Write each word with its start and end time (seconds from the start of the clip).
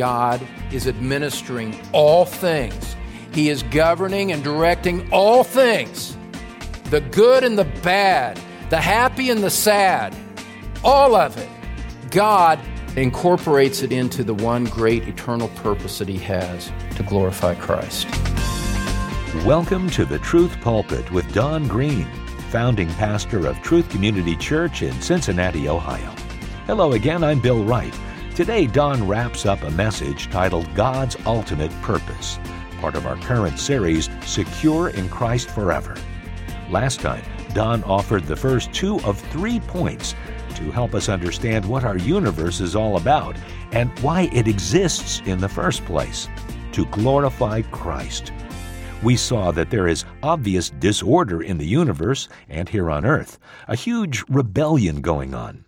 God 0.00 0.40
is 0.72 0.88
administering 0.88 1.78
all 1.92 2.24
things. 2.24 2.96
He 3.34 3.50
is 3.50 3.62
governing 3.64 4.32
and 4.32 4.42
directing 4.42 5.06
all 5.12 5.44
things 5.44 6.16
the 6.84 7.02
good 7.02 7.44
and 7.44 7.58
the 7.58 7.66
bad, 7.82 8.40
the 8.70 8.80
happy 8.80 9.28
and 9.28 9.42
the 9.42 9.50
sad, 9.50 10.16
all 10.82 11.14
of 11.14 11.36
it. 11.36 11.50
God 12.10 12.58
incorporates 12.96 13.82
it 13.82 13.92
into 13.92 14.24
the 14.24 14.32
one 14.32 14.64
great 14.64 15.06
eternal 15.06 15.48
purpose 15.48 15.98
that 15.98 16.08
He 16.08 16.16
has 16.16 16.72
to 16.96 17.02
glorify 17.02 17.54
Christ. 17.56 18.08
Welcome 19.44 19.90
to 19.90 20.06
the 20.06 20.18
Truth 20.20 20.62
Pulpit 20.62 21.10
with 21.10 21.30
Don 21.34 21.68
Green, 21.68 22.06
founding 22.48 22.88
pastor 22.94 23.46
of 23.46 23.60
Truth 23.60 23.90
Community 23.90 24.34
Church 24.34 24.80
in 24.80 24.98
Cincinnati, 25.02 25.68
Ohio. 25.68 26.10
Hello 26.64 26.92
again, 26.92 27.22
I'm 27.22 27.38
Bill 27.38 27.62
Wright. 27.62 27.94
Today, 28.40 28.66
Don 28.66 29.06
wraps 29.06 29.44
up 29.44 29.60
a 29.64 29.70
message 29.70 30.30
titled 30.30 30.74
God's 30.74 31.14
Ultimate 31.26 31.70
Purpose, 31.82 32.38
part 32.80 32.94
of 32.94 33.04
our 33.04 33.16
current 33.16 33.58
series, 33.58 34.08
Secure 34.24 34.88
in 34.88 35.10
Christ 35.10 35.50
Forever. 35.50 35.94
Last 36.70 37.00
time, 37.00 37.22
Don 37.52 37.84
offered 37.84 38.24
the 38.24 38.34
first 38.34 38.72
two 38.72 38.98
of 39.00 39.20
three 39.20 39.60
points 39.60 40.14
to 40.54 40.70
help 40.70 40.94
us 40.94 41.10
understand 41.10 41.66
what 41.66 41.84
our 41.84 41.98
universe 41.98 42.62
is 42.62 42.74
all 42.74 42.96
about 42.96 43.36
and 43.72 43.90
why 43.98 44.30
it 44.32 44.48
exists 44.48 45.20
in 45.26 45.38
the 45.38 45.46
first 45.46 45.84
place 45.84 46.26
to 46.72 46.86
glorify 46.86 47.60
Christ. 47.60 48.32
We 49.02 49.16
saw 49.16 49.50
that 49.50 49.68
there 49.68 49.86
is 49.86 50.06
obvious 50.22 50.70
disorder 50.70 51.42
in 51.42 51.58
the 51.58 51.66
universe 51.66 52.30
and 52.48 52.70
here 52.70 52.90
on 52.90 53.04
earth, 53.04 53.38
a 53.68 53.76
huge 53.76 54.24
rebellion 54.30 55.02
going 55.02 55.34
on. 55.34 55.66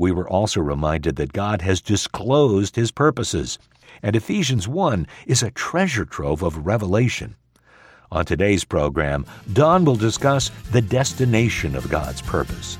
We 0.00 0.12
were 0.12 0.26
also 0.26 0.62
reminded 0.62 1.16
that 1.16 1.34
God 1.34 1.60
has 1.60 1.82
disclosed 1.82 2.74
his 2.74 2.90
purposes, 2.90 3.58
and 4.02 4.16
Ephesians 4.16 4.66
1 4.66 5.06
is 5.26 5.42
a 5.42 5.50
treasure 5.50 6.06
trove 6.06 6.42
of 6.42 6.64
revelation. 6.64 7.36
On 8.10 8.24
today's 8.24 8.64
program, 8.64 9.26
Don 9.52 9.84
will 9.84 9.96
discuss 9.96 10.50
the 10.72 10.80
destination 10.80 11.76
of 11.76 11.90
God's 11.90 12.22
purpose. 12.22 12.78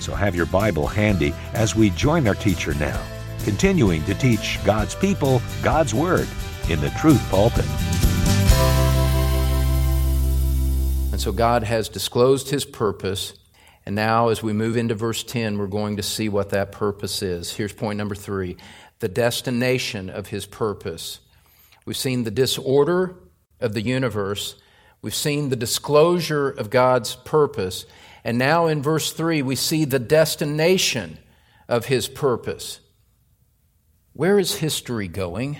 So 0.00 0.14
have 0.14 0.34
your 0.34 0.46
Bible 0.46 0.86
handy 0.86 1.34
as 1.52 1.76
we 1.76 1.90
join 1.90 2.26
our 2.26 2.34
teacher 2.34 2.72
now, 2.72 3.04
continuing 3.44 4.02
to 4.04 4.14
teach 4.14 4.58
God's 4.64 4.94
people 4.94 5.42
God's 5.62 5.92
Word 5.92 6.26
in 6.70 6.80
the 6.80 6.88
Truth 6.98 7.22
Pulpit. 7.28 7.66
And 11.12 11.20
so 11.20 11.32
God 11.32 11.64
has 11.64 11.90
disclosed 11.90 12.48
his 12.48 12.64
purpose. 12.64 13.34
And 13.84 13.96
now, 13.96 14.28
as 14.28 14.42
we 14.42 14.52
move 14.52 14.76
into 14.76 14.94
verse 14.94 15.24
10, 15.24 15.58
we're 15.58 15.66
going 15.66 15.96
to 15.96 16.02
see 16.02 16.28
what 16.28 16.50
that 16.50 16.70
purpose 16.70 17.22
is. 17.22 17.52
Here's 17.52 17.72
point 17.72 17.98
number 17.98 18.14
three 18.14 18.56
the 19.00 19.08
destination 19.08 20.08
of 20.08 20.28
his 20.28 20.46
purpose. 20.46 21.18
We've 21.84 21.96
seen 21.96 22.22
the 22.22 22.30
disorder 22.30 23.16
of 23.60 23.74
the 23.74 23.82
universe, 23.82 24.54
we've 25.02 25.14
seen 25.14 25.48
the 25.48 25.56
disclosure 25.56 26.50
of 26.50 26.70
God's 26.70 27.16
purpose. 27.16 27.86
And 28.24 28.38
now 28.38 28.68
in 28.68 28.82
verse 28.82 29.12
3, 29.12 29.42
we 29.42 29.56
see 29.56 29.84
the 29.84 29.98
destination 29.98 31.18
of 31.68 31.86
his 31.86 32.06
purpose. 32.06 32.78
Where 34.12 34.38
is 34.38 34.56
history 34.56 35.08
going? 35.08 35.58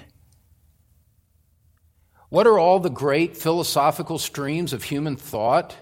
What 2.28 2.46
are 2.46 2.58
all 2.58 2.78
the 2.78 2.88
great 2.88 3.36
philosophical 3.36 4.18
streams 4.18 4.72
of 4.72 4.84
human 4.84 5.16
thought? 5.16 5.74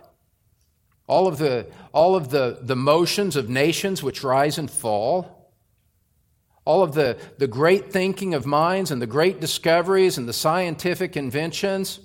All 1.10 1.26
of 1.26 1.38
the, 1.38 1.66
all 1.92 2.14
of 2.14 2.30
the, 2.30 2.60
the 2.62 2.76
motions 2.76 3.34
of 3.34 3.48
nations 3.48 4.00
which 4.00 4.22
rise 4.22 4.58
and 4.58 4.70
fall? 4.70 5.52
All 6.64 6.82
of 6.82 6.94
the, 6.94 7.18
the 7.36 7.48
great 7.48 7.92
thinking 7.92 8.32
of 8.32 8.46
minds 8.46 8.92
and 8.92 9.02
the 9.02 9.06
great 9.06 9.40
discoveries 9.40 10.18
and 10.18 10.28
the 10.28 10.32
scientific 10.32 11.16
inventions 11.16 11.98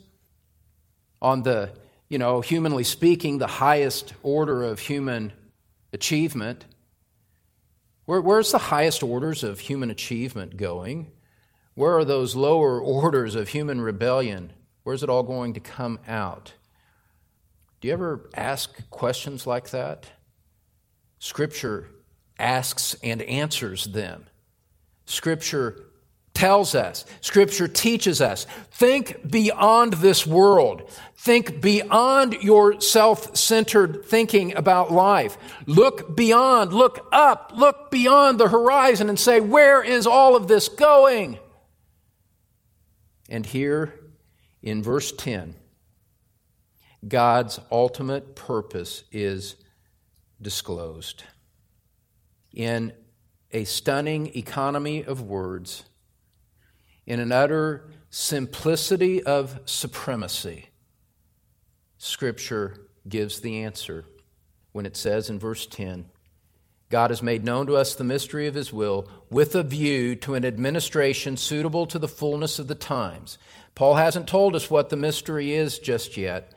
on 1.21 1.43
the 1.43 1.71
you 2.09 2.17
know, 2.17 2.41
humanly 2.41 2.83
speaking, 2.83 3.37
the 3.37 3.47
highest 3.47 4.13
order 4.23 4.63
of 4.63 4.79
human 4.79 5.33
achievement. 5.93 6.65
Where, 8.05 8.21
where's 8.21 8.51
the 8.51 8.57
highest 8.57 9.01
orders 9.03 9.43
of 9.43 9.59
human 9.59 9.89
achievement 9.89 10.57
going? 10.57 11.11
Where 11.73 11.97
are 11.97 12.05
those 12.05 12.35
lower 12.35 12.79
orders 12.81 13.35
of 13.35 13.49
human 13.49 13.81
rebellion? 13.81 14.51
Where's 14.83 15.03
it 15.03 15.09
all 15.09 15.23
going 15.23 15.53
to 15.53 15.59
come 15.59 15.99
out? 16.07 16.53
Do 17.85 17.89
you 17.89 17.93
ever 17.93 18.27
ask 18.33 18.89
questions 18.89 19.45
like 19.45 19.69
that? 19.69 20.07
Scripture 21.19 21.87
asks 22.39 22.95
and 23.03 23.21
answers 23.21 23.85
them. 23.85 24.25
Scripture 25.05 25.83
tells 26.33 26.73
us, 26.73 27.05
Scripture 27.21 27.67
teaches 27.67 28.21
us. 28.21 28.47
Think 28.71 29.29
beyond 29.29 29.93
this 29.93 30.25
world. 30.25 30.89
Think 31.15 31.61
beyond 31.61 32.33
your 32.41 32.81
self 32.81 33.37
centered 33.37 34.03
thinking 34.03 34.55
about 34.55 34.91
life. 34.91 35.37
Look 35.67 36.15
beyond, 36.17 36.73
look 36.73 37.07
up, 37.11 37.51
look 37.55 37.91
beyond 37.91 38.39
the 38.39 38.49
horizon 38.49 39.09
and 39.09 39.19
say, 39.19 39.39
where 39.39 39.83
is 39.83 40.07
all 40.07 40.35
of 40.35 40.47
this 40.47 40.69
going? 40.69 41.37
And 43.29 43.45
here 43.45 43.93
in 44.63 44.81
verse 44.81 45.11
10, 45.11 45.53
God's 47.07 47.59
ultimate 47.71 48.35
purpose 48.35 49.03
is 49.11 49.55
disclosed. 50.41 51.23
In 52.53 52.93
a 53.51 53.63
stunning 53.63 54.35
economy 54.35 55.03
of 55.03 55.21
words, 55.21 55.83
in 57.05 57.19
an 57.19 57.31
utter 57.31 57.89
simplicity 58.09 59.21
of 59.23 59.59
supremacy, 59.65 60.69
Scripture 61.97 62.87
gives 63.07 63.39
the 63.39 63.63
answer 63.63 64.05
when 64.71 64.85
it 64.85 64.97
says 64.97 65.29
in 65.29 65.39
verse 65.39 65.65
10 65.65 66.05
God 66.89 67.09
has 67.09 67.23
made 67.23 67.43
known 67.43 67.65
to 67.67 67.75
us 67.75 67.95
the 67.95 68.03
mystery 68.03 68.47
of 68.47 68.53
His 68.53 68.71
will 68.71 69.09
with 69.29 69.55
a 69.55 69.63
view 69.63 70.15
to 70.17 70.35
an 70.35 70.45
administration 70.45 71.35
suitable 71.35 71.87
to 71.87 71.97
the 71.97 72.07
fullness 72.07 72.59
of 72.59 72.67
the 72.67 72.75
times. 72.75 73.37
Paul 73.73 73.95
hasn't 73.95 74.27
told 74.27 74.55
us 74.55 74.69
what 74.69 74.89
the 74.89 74.95
mystery 74.95 75.53
is 75.53 75.79
just 75.79 76.15
yet. 76.15 76.53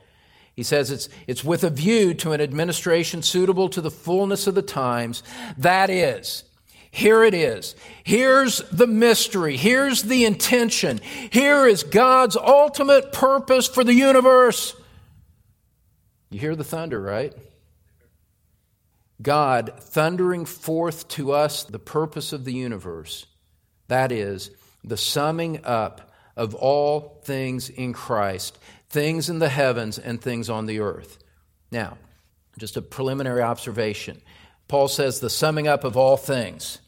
He 0.59 0.63
says 0.63 0.91
it's, 0.91 1.07
it's 1.25 1.41
with 1.41 1.63
a 1.63 1.69
view 1.69 2.13
to 2.15 2.33
an 2.33 2.41
administration 2.41 3.21
suitable 3.21 3.69
to 3.69 3.79
the 3.79 3.89
fullness 3.89 4.45
of 4.45 4.55
the 4.55 4.61
times. 4.61 5.23
That 5.57 5.89
is, 5.89 6.43
here 6.91 7.23
it 7.23 7.33
is. 7.33 7.77
Here's 8.03 8.57
the 8.69 8.85
mystery. 8.85 9.55
Here's 9.55 10.03
the 10.03 10.25
intention. 10.25 10.99
Here 11.29 11.65
is 11.65 11.83
God's 11.83 12.35
ultimate 12.35 13.13
purpose 13.13 13.69
for 13.69 13.85
the 13.85 13.93
universe. 13.93 14.75
You 16.29 16.41
hear 16.41 16.57
the 16.57 16.65
thunder, 16.65 17.01
right? 17.01 17.33
God 19.21 19.71
thundering 19.79 20.43
forth 20.43 21.07
to 21.07 21.31
us 21.31 21.63
the 21.63 21.79
purpose 21.79 22.33
of 22.33 22.43
the 22.43 22.53
universe. 22.53 23.27
That 23.87 24.11
is, 24.11 24.51
the 24.83 24.97
summing 24.97 25.61
up 25.63 26.11
of 26.35 26.53
all 26.53 27.21
things 27.23 27.69
in 27.69 27.93
Christ, 27.93 28.59
things 28.89 29.29
in 29.29 29.39
the 29.39 29.49
heavens 29.49 29.99
and 29.99 30.21
things 30.21 30.49
on 30.49 30.65
the 30.65 30.79
earth. 30.79 31.17
Now, 31.71 31.97
just 32.57 32.77
a 32.77 32.81
preliminary 32.81 33.41
observation. 33.41 34.21
Paul 34.67 34.87
says 34.87 35.19
the 35.19 35.29
summing 35.29 35.67
up 35.67 35.83
of 35.83 35.97
all 35.97 36.17
things. 36.17 36.79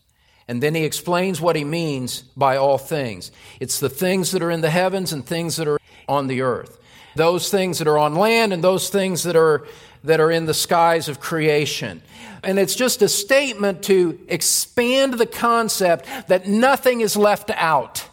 And 0.48 0.62
then 0.62 0.76
he 0.76 0.84
explains 0.84 1.40
what 1.40 1.56
he 1.56 1.64
means 1.64 2.22
by 2.36 2.58
all 2.58 2.78
things. 2.78 3.32
It's 3.60 3.80
the 3.80 3.90
things 3.90 4.32
that 4.32 4.42
are 4.42 4.52
in 4.52 4.62
the 4.62 4.70
heavens 4.70 5.14
and 5.14 5.26
things 5.26 5.56
that 5.56 5.68
are 5.68 5.80
on 6.10 6.28
the 6.28 6.42
earth. 6.42 6.80
Those 7.16 7.50
things 7.50 7.78
that 7.80 7.88
are 7.88 7.98
on 7.98 8.16
land 8.16 8.52
and 8.52 8.64
those 8.64 8.90
things 8.90 9.24
that 9.24 9.36
are, 9.36 9.66
that 10.04 10.20
are 10.20 10.32
in 10.32 10.46
the 10.46 10.54
skies 10.54 11.08
of 11.08 11.20
creation. 11.20 12.02
And 12.44 12.58
it's 12.58 12.76
just 12.76 13.02
a 13.02 13.08
statement 13.08 13.84
to 13.84 14.20
expand 14.28 15.14
the 15.14 15.26
concept 15.26 16.06
that 16.28 16.48
nothing 16.48 17.02
is 17.02 17.16
left 17.16 17.52
out. 17.52 18.08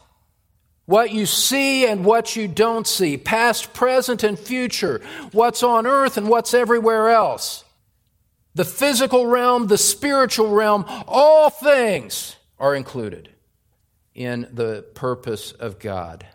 What 0.88 1.12
you 1.12 1.26
see 1.26 1.86
and 1.86 2.02
what 2.02 2.34
you 2.34 2.48
don't 2.48 2.86
see, 2.86 3.18
past, 3.18 3.74
present, 3.74 4.22
and 4.22 4.38
future, 4.38 5.02
what's 5.32 5.62
on 5.62 5.86
earth 5.86 6.16
and 6.16 6.30
what's 6.30 6.54
everywhere 6.54 7.10
else 7.10 7.62
the 8.54 8.64
physical 8.64 9.26
realm, 9.26 9.66
the 9.66 9.76
spiritual 9.76 10.48
realm, 10.48 10.86
all 11.06 11.50
things 11.50 12.36
are 12.58 12.74
included 12.74 13.28
in 14.14 14.48
the 14.50 14.82
purpose 14.94 15.52
of 15.52 15.78
God. 15.78 16.26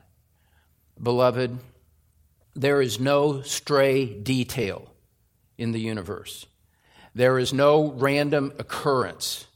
Beloved, 1.01 1.57
there 2.53 2.79
is 2.79 2.99
no 2.99 3.41
stray 3.41 4.06
detail 4.06 4.94
in 5.57 5.71
the 5.71 5.81
universe. 5.81 6.45
There 7.15 7.39
is 7.39 7.53
no 7.53 7.91
random 7.91 8.53
occurrence. 8.59 9.47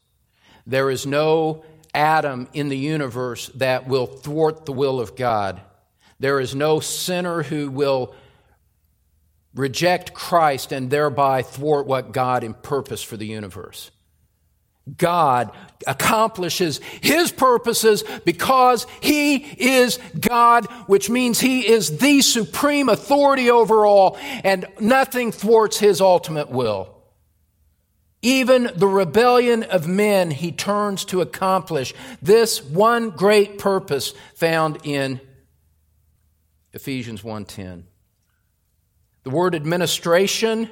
There 0.65 0.89
is 0.89 1.05
no 1.05 1.63
atom 1.93 2.47
in 2.53 2.69
the 2.69 2.77
universe 2.77 3.49
that 3.55 3.87
will 3.87 4.05
thwart 4.05 4.65
the 4.65 4.73
will 4.73 4.99
of 4.99 5.15
God. 5.15 5.61
There 6.19 6.39
is 6.39 6.55
no 6.55 6.79
sinner 6.79 7.43
who 7.43 7.69
will 7.69 8.15
reject 9.53 10.13
Christ 10.13 10.71
and 10.71 10.89
thereby 10.89 11.41
thwart 11.41 11.87
what 11.87 12.11
God 12.11 12.43
in 12.43 12.53
purpose 12.53 13.03
for 13.03 13.17
the 13.17 13.27
universe. 13.27 13.91
God 14.95 15.51
accomplishes 15.85 16.79
His 17.01 17.31
purposes 17.31 18.03
because 18.23 18.85
He 19.01 19.35
is 19.35 19.99
God, 20.19 20.65
which 20.87 21.09
means 21.09 21.39
He 21.39 21.67
is 21.67 21.97
the 21.97 22.21
supreme 22.21 22.87
authority 22.87 23.49
over 23.51 23.85
all, 23.85 24.17
and 24.43 24.65
nothing 24.79 25.31
thwarts 25.31 25.77
His 25.77 25.99
ultimate 25.99 26.49
will. 26.49 26.96
Even 28.27 28.69
the 28.75 28.89
rebellion 28.89 29.63
of 29.63 29.87
men 29.87 30.31
He 30.31 30.51
turns 30.51 31.05
to 31.05 31.21
accomplish 31.21 31.93
this 32.21 32.61
one 32.61 33.11
great 33.11 33.57
purpose 33.57 34.13
found 34.35 34.79
in 34.83 35.21
Ephesians 36.73 37.23
1:10. 37.23 37.83
The 39.23 39.29
word 39.29 39.55
administration 39.55 40.69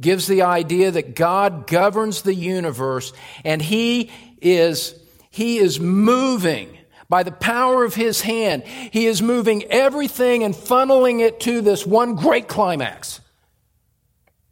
gives 0.00 0.28
the 0.28 0.42
idea 0.42 0.92
that 0.92 1.16
God 1.16 1.66
governs 1.66 2.22
the 2.22 2.36
universe 2.36 3.12
and 3.44 3.60
he 3.60 4.12
is, 4.40 4.94
he 5.30 5.58
is 5.58 5.80
moving 5.80 6.78
by 7.08 7.24
the 7.24 7.32
power 7.32 7.82
of 7.82 7.96
his 7.96 8.20
hand. 8.20 8.62
He 8.62 9.06
is 9.06 9.20
moving 9.20 9.64
everything 9.72 10.44
and 10.44 10.54
funneling 10.54 11.18
it 11.18 11.40
to 11.40 11.62
this 11.62 11.84
one 11.84 12.14
great 12.14 12.46
climax 12.46 13.18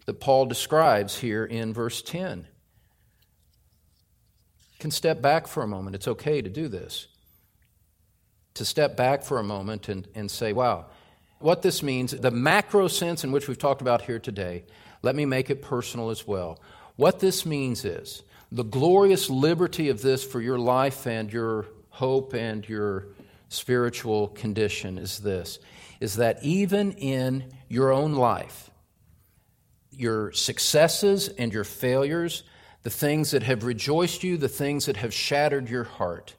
that 0.06 0.20
Paul 0.20 0.47
describes 0.47 1.19
here 1.19 1.44
in 1.44 1.75
verse 1.75 2.00
10. 2.03 2.47
Can 4.79 4.91
step 4.91 5.20
back 5.20 5.47
for 5.47 5.62
a 5.62 5.67
moment. 5.67 5.97
It's 5.97 6.08
okay 6.08 6.41
to 6.41 6.49
do 6.49 6.69
this. 6.69 7.08
To 8.55 8.64
step 8.64 8.97
back 8.97 9.23
for 9.23 9.38
a 9.38 9.44
moment 9.44 9.88
and, 9.88 10.08
and 10.14 10.31
say, 10.31 10.53
wow, 10.53 10.87
what 11.38 11.62
this 11.62 11.82
means, 11.82 12.12
the 12.12 12.31
macro 12.31 12.88
sense 12.88 13.25
in 13.25 13.32
which 13.32 13.49
we've 13.49 13.58
talked 13.58 13.82
about 13.82 14.03
here 14.03 14.19
today, 14.19 14.64
let 15.03 15.14
me 15.14 15.26
make 15.26 15.50
it 15.50 15.61
personal 15.61 16.11
as 16.11 16.26
well. 16.26 16.61
What 16.97 17.20
this 17.20 17.44
means 17.44 17.85
is 17.85 18.23
the 18.50 18.64
glorious 18.64 19.29
liberty 19.29 19.88
of 19.88 20.00
this 20.00 20.25
for 20.25 20.41
your 20.41 20.59
life 20.59 21.06
and 21.06 21.31
your 21.31 21.67
hope 21.91 22.35
and 22.35 22.67
your 22.67 23.09
spiritual 23.49 24.29
condition 24.29 24.99
is 24.99 25.19
this 25.19 25.59
is 25.99 26.17
that 26.17 26.43
even 26.43 26.93
in 26.93 27.43
your 27.69 27.91
own 27.91 28.12
life, 28.12 28.66
your 29.97 30.33
successes 30.33 31.29
and 31.29 31.53
your 31.53 31.65
failures, 31.65 32.43
the 32.83 32.91
things 32.91 33.31
that 33.33 33.43
have 33.43 33.65
rejoiced 33.65 34.23
you, 34.23 34.37
the 34.37 34.49
things 34.49 34.87
that 34.87 34.99
have 34.99 35.13
shattered 35.13 35.69
your 35.69 35.85
heart, 35.85 36.35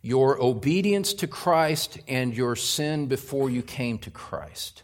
your 0.00 0.42
obedience 0.42 1.12
to 1.14 1.26
Christ 1.26 1.98
and 2.08 2.34
your 2.34 2.56
sin 2.56 3.06
before 3.06 3.50
you 3.50 3.62
came 3.62 3.98
to 3.98 4.10
Christ 4.10 4.82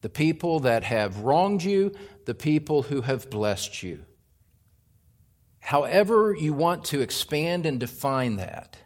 the 0.00 0.08
people 0.08 0.60
that 0.60 0.84
have 0.84 1.20
wronged 1.20 1.62
you, 1.62 1.92
the 2.24 2.34
people 2.34 2.82
who 2.82 3.02
have 3.02 3.30
blessed 3.30 3.82
you. 3.82 4.04
However, 5.60 6.34
you 6.34 6.52
want 6.54 6.84
to 6.86 7.00
expand 7.00 7.66
and 7.66 7.78
define 7.78 8.36
that, 8.36 8.78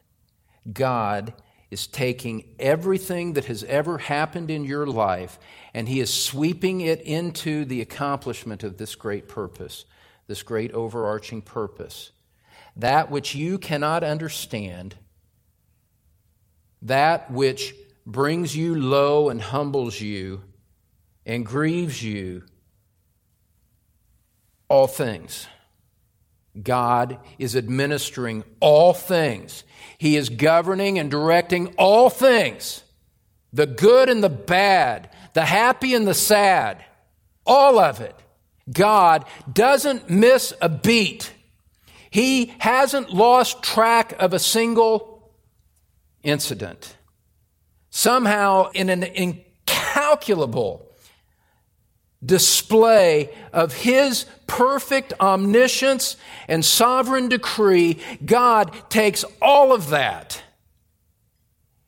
God 0.70 1.34
is 1.70 1.86
taking 1.86 2.44
everything 2.58 3.32
that 3.34 3.46
has 3.46 3.64
ever 3.64 3.98
happened 3.98 4.50
in 4.50 4.64
your 4.64 4.86
life 4.86 5.38
and 5.72 5.88
He 5.88 6.00
is 6.00 6.12
sweeping 6.12 6.80
it 6.80 7.00
into 7.00 7.64
the 7.64 7.80
accomplishment 7.80 8.62
of 8.62 8.78
this 8.78 8.94
great 8.94 9.28
purpose, 9.28 9.84
this 10.26 10.42
great 10.42 10.72
overarching 10.72 11.42
purpose. 11.42 12.12
That 12.76 13.10
which 13.10 13.34
you 13.34 13.58
cannot 13.58 14.02
understand, 14.02 14.96
that 16.82 17.30
which 17.30 17.74
brings 18.06 18.56
you 18.56 18.74
low 18.74 19.28
and 19.28 19.40
humbles 19.40 20.00
you 20.00 20.42
and 21.24 21.46
grieves 21.46 22.02
you, 22.02 22.44
all 24.68 24.86
things. 24.86 25.46
God 26.62 27.18
is 27.38 27.56
administering 27.56 28.44
all 28.60 28.92
things. 28.92 29.64
He 29.98 30.16
is 30.16 30.28
governing 30.28 30.98
and 30.98 31.10
directing 31.10 31.74
all 31.76 32.10
things 32.10 32.82
the 33.52 33.66
good 33.66 34.08
and 34.08 34.22
the 34.22 34.28
bad, 34.28 35.10
the 35.32 35.44
happy 35.44 35.94
and 35.94 36.08
the 36.08 36.14
sad, 36.14 36.84
all 37.46 37.78
of 37.78 38.00
it. 38.00 38.16
God 38.70 39.24
doesn't 39.50 40.10
miss 40.10 40.52
a 40.60 40.68
beat. 40.68 41.32
He 42.10 42.52
hasn't 42.58 43.10
lost 43.10 43.62
track 43.62 44.14
of 44.18 44.32
a 44.32 44.40
single 44.40 45.32
incident. 46.24 46.96
Somehow, 47.90 48.70
in 48.72 48.88
an 48.88 49.04
incalculable 49.04 50.93
display 52.24 53.30
of 53.52 53.72
His 53.72 54.26
perfect 54.46 55.12
omniscience 55.20 56.16
and 56.48 56.64
sovereign 56.64 57.28
decree, 57.28 57.98
God 58.24 58.72
takes 58.90 59.24
all 59.42 59.72
of 59.72 59.90
that 59.90 60.42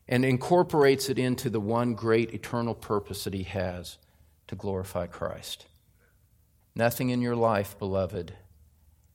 and 0.09 0.25
incorporates 0.25 1.09
it 1.09 1.19
into 1.19 1.51
the 1.51 1.61
one 1.61 1.95
great 1.95 2.33
eternal 2.33 2.75
purpose 2.75 3.25
that 3.25 3.35
He 3.35 3.43
has 3.45 3.99
to 4.47 4.55
glorify 4.55 5.07
Christ. 5.07 5.67
Nothing 6.75 7.11
in 7.11 7.23
your 7.23 7.37
life, 7.37 7.79
beloved, 7.79 8.35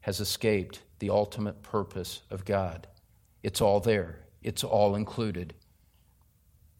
has 0.01 0.19
escaped 0.19 0.81
the 0.99 1.09
ultimate 1.09 1.61
purpose 1.61 2.21
of 2.29 2.43
God. 2.43 2.87
It's 3.43 3.61
all 3.61 3.79
there, 3.79 4.19
it's 4.41 4.63
all 4.63 4.95
included. 4.95 5.53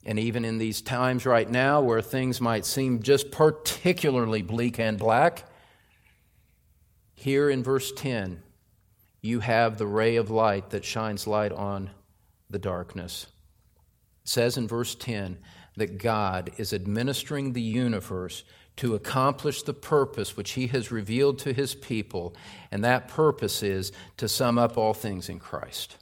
And 0.06 0.18
even 0.18 0.46
in 0.46 0.58
these 0.58 0.82
times 0.82 1.26
right 1.26 1.50
now 1.50 1.82
where 1.82 2.02
things 2.02 2.42
might 2.42 2.66
seem 2.66 3.02
just 3.02 3.32
particularly 3.32 4.42
bleak 4.42 4.80
and 4.80 4.98
black, 4.98 5.46
here 7.14 7.50
in 7.50 7.64
verse 7.64 7.92
10, 7.92 8.42
you 9.22 9.42
have 9.42 9.78
the 9.78 9.86
ray 9.86 10.16
of 10.16 10.32
light 10.32 10.72
that 10.72 10.84
shines 10.84 11.28
light 11.28 11.52
on 11.52 11.92
the 12.50 12.58
darkness. 12.58 13.28
It 14.24 14.30
says 14.30 14.58
in 14.58 14.68
verse 14.68 14.96
10 14.96 15.38
that 15.78 16.00
God 16.00 16.52
is 16.58 16.74
administering 16.74 17.54
the 17.54 17.62
universe 17.62 18.44
to 18.78 18.96
accomplish 18.96 19.62
the 19.62 19.74
purpose 19.74 20.36
which 20.36 20.52
He 20.52 20.68
has 20.68 20.92
revealed 20.92 21.38
to 21.40 21.54
His 21.54 21.76
people, 21.76 22.36
and 22.72 22.84
that 22.84 23.08
purpose 23.08 23.62
is 23.62 23.92
to 24.18 24.28
sum 24.28 24.58
up 24.58 24.78
all 24.78 24.94
things 24.94 25.30
in 25.30 25.38
Christ. 25.38 25.98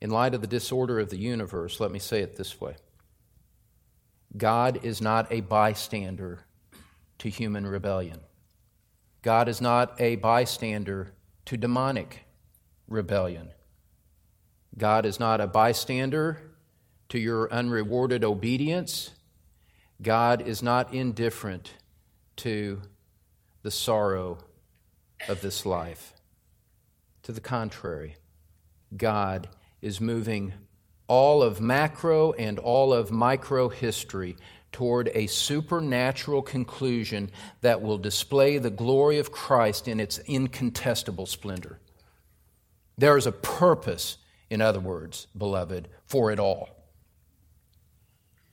In 0.00 0.10
light 0.10 0.34
of 0.34 0.40
the 0.40 0.46
disorder 0.46 0.98
of 0.98 1.10
the 1.10 1.18
universe, 1.18 1.78
let 1.78 1.90
me 1.90 1.98
say 1.98 2.20
it 2.20 2.36
this 2.36 2.60
way 2.60 2.76
God 4.36 4.84
is 4.84 5.00
not 5.00 5.30
a 5.30 5.40
bystander 5.40 6.40
to 7.18 7.28
human 7.28 7.66
rebellion. 7.66 8.20
God 9.22 9.48
is 9.48 9.60
not 9.60 10.00
a 10.00 10.16
bystander 10.16 11.12
to 11.44 11.56
demonic 11.56 12.24
rebellion. 12.88 13.50
God 14.78 15.04
is 15.04 15.20
not 15.20 15.40
a 15.40 15.46
bystander 15.46 16.40
to 17.10 17.18
your 17.18 17.52
unrewarded 17.52 18.24
obedience. 18.24 19.10
God 20.00 20.40
is 20.40 20.62
not 20.62 20.94
indifferent 20.94 21.74
to 22.36 22.80
the 23.62 23.70
sorrow 23.70 24.38
of 25.28 25.42
this 25.42 25.66
life. 25.66 26.14
To 27.24 27.32
the 27.32 27.40
contrary, 27.40 28.16
God 28.96 29.48
is 29.82 30.00
moving 30.00 30.52
all 31.06 31.42
of 31.42 31.60
macro 31.60 32.32
and 32.32 32.58
all 32.58 32.92
of 32.92 33.10
micro 33.10 33.68
history 33.68 34.36
toward 34.72 35.10
a 35.14 35.26
supernatural 35.26 36.42
conclusion 36.42 37.30
that 37.60 37.82
will 37.82 37.98
display 37.98 38.58
the 38.58 38.70
glory 38.70 39.18
of 39.18 39.32
Christ 39.32 39.88
in 39.88 39.98
its 39.98 40.18
incontestable 40.18 41.26
splendor. 41.26 41.80
There 42.96 43.16
is 43.16 43.26
a 43.26 43.32
purpose, 43.32 44.18
in 44.48 44.60
other 44.60 44.80
words, 44.80 45.26
beloved, 45.36 45.88
for 46.06 46.30
it 46.30 46.38
all. 46.38 46.68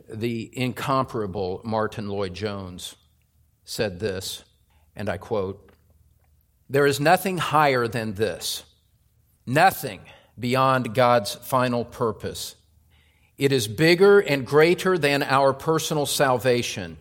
The 0.10 0.50
incomparable 0.54 1.62
Martyn 1.64 2.10
Lloyd-Jones 2.10 2.96
said 3.66 4.00
this, 4.00 4.44
and 4.96 5.10
I 5.10 5.18
quote 5.18 5.72
There 6.70 6.86
is 6.86 7.00
nothing 7.00 7.38
higher 7.38 7.88
than 7.88 8.14
this. 8.14 8.64
Nothing 9.46 10.02
beyond 10.40 10.94
God's 10.94 11.36
final 11.36 11.86
purpose. 11.86 12.56
It 13.38 13.52
is 13.52 13.68
bigger 13.68 14.20
and 14.20 14.46
greater 14.46 14.98
than 14.98 15.24
our 15.24 15.54
personal 15.54 16.06
salvation. 16.06 16.98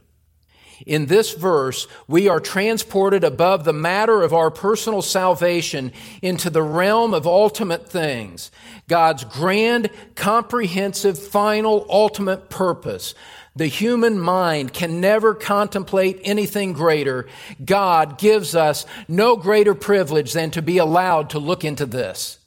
In 0.84 1.06
this 1.06 1.32
verse, 1.32 1.86
we 2.06 2.28
are 2.28 2.40
transported 2.40 3.24
above 3.24 3.64
the 3.64 3.72
matter 3.72 4.22
of 4.22 4.34
our 4.34 4.50
personal 4.50 5.00
salvation 5.00 5.92
into 6.20 6.50
the 6.50 6.62
realm 6.62 7.14
of 7.14 7.26
ultimate 7.26 7.88
things. 7.88 8.50
God's 8.86 9.24
grand, 9.24 9.88
comprehensive, 10.14 11.18
final, 11.18 11.86
ultimate 11.88 12.50
purpose. 12.50 13.14
The 13.54 13.68
human 13.68 14.20
mind 14.20 14.74
can 14.74 15.00
never 15.00 15.34
contemplate 15.34 16.20
anything 16.24 16.74
greater. 16.74 17.26
God 17.64 18.18
gives 18.18 18.54
us 18.54 18.84
no 19.08 19.36
greater 19.36 19.74
privilege 19.74 20.34
than 20.34 20.50
to 20.50 20.60
be 20.60 20.76
allowed 20.76 21.30
to 21.30 21.38
look 21.38 21.64
into 21.64 21.86
this. 21.86 22.38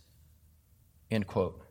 End 1.11 1.27
quote. 1.27 1.61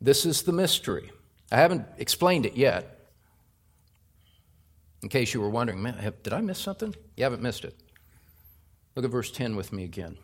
This 0.00 0.26
is 0.26 0.42
the 0.42 0.52
mystery. 0.52 1.12
I 1.50 1.56
haven't 1.56 1.86
explained 1.98 2.46
it 2.46 2.56
yet. 2.56 2.98
In 5.02 5.08
case 5.08 5.34
you 5.34 5.40
were 5.40 5.50
wondering, 5.50 5.82
man, 5.82 6.12
did 6.22 6.32
I 6.32 6.40
miss 6.40 6.58
something? 6.58 6.94
You 7.16 7.24
haven't 7.24 7.42
missed 7.42 7.64
it. 7.64 7.74
Look 8.94 9.04
at 9.04 9.10
verse 9.10 9.30
10 9.30 9.56
with 9.56 9.72
me 9.72 9.84
again. 9.84 10.16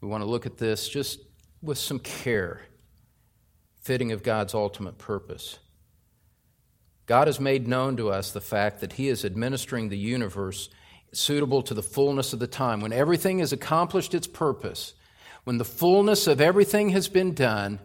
We 0.00 0.08
want 0.08 0.22
to 0.22 0.28
look 0.28 0.46
at 0.46 0.58
this 0.58 0.88
just 0.88 1.20
with 1.62 1.78
some 1.78 1.98
care, 1.98 2.62
fitting 3.82 4.12
of 4.12 4.22
God's 4.22 4.54
ultimate 4.54 4.96
purpose. 4.96 5.58
God 7.06 7.26
has 7.26 7.40
made 7.40 7.66
known 7.66 7.96
to 7.96 8.10
us 8.10 8.30
the 8.30 8.40
fact 8.40 8.80
that 8.80 8.94
He 8.94 9.08
is 9.08 9.24
administering 9.24 9.88
the 9.88 9.98
universe 9.98 10.68
suitable 11.12 11.62
to 11.62 11.74
the 11.74 11.82
fullness 11.82 12.32
of 12.32 12.38
the 12.38 12.46
time. 12.46 12.80
When 12.80 12.92
everything 12.92 13.38
has 13.38 13.52
accomplished 13.52 14.14
its 14.14 14.26
purpose, 14.26 14.94
when 15.48 15.56
the 15.56 15.64
fullness 15.64 16.26
of 16.26 16.42
everything 16.42 16.90
has 16.90 17.08
been 17.08 17.32
done, 17.32 17.78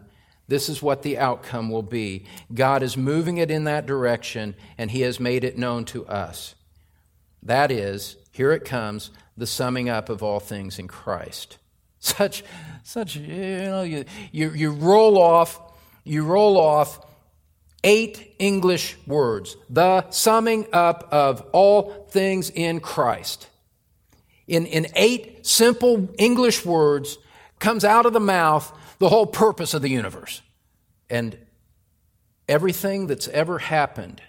this 0.48 0.68
is 0.68 0.82
what 0.82 1.00
the 1.00 1.16
outcome 1.16 1.70
will 1.70 1.80
be. 1.80 2.26
God 2.52 2.82
is 2.82 2.94
moving 2.94 3.38
it 3.38 3.50
in 3.50 3.64
that 3.64 3.86
direction, 3.86 4.54
and 4.76 4.90
He 4.90 5.00
has 5.00 5.18
made 5.18 5.44
it 5.44 5.56
known 5.56 5.86
to 5.86 6.06
us. 6.06 6.54
That 7.42 7.70
is, 7.70 8.18
here 8.32 8.52
it 8.52 8.66
comes, 8.66 9.10
the 9.38 9.46
summing 9.46 9.88
up 9.88 10.10
of 10.10 10.22
all 10.22 10.40
things 10.40 10.78
in 10.78 10.88
Christ. 10.88 11.56
Such, 12.00 12.44
such, 12.82 13.16
you 13.16 13.56
know, 13.64 13.82
you, 13.82 14.04
you, 14.30 14.50
you 14.50 14.70
roll 14.72 15.16
off, 15.16 15.58
you 16.04 16.22
roll 16.22 16.60
off 16.60 17.00
eight 17.82 18.34
English 18.38 18.98
words, 19.06 19.56
the 19.70 20.10
summing 20.10 20.66
up 20.74 21.08
of 21.10 21.40
all 21.52 22.06
things 22.10 22.50
in 22.50 22.80
Christ. 22.80 23.48
In, 24.46 24.66
in 24.66 24.88
eight 24.94 25.46
simple 25.46 26.10
English 26.18 26.66
words 26.66 27.16
comes 27.64 27.84
out 27.84 28.06
of 28.06 28.12
the 28.12 28.20
mouth 28.20 28.72
the 28.98 29.08
whole 29.08 29.26
purpose 29.26 29.74
of 29.74 29.82
the 29.82 29.88
universe. 29.88 30.42
And 31.08 31.36
everything 32.48 33.06
that's 33.06 33.26
ever 33.28 33.58
happened, 33.58 34.22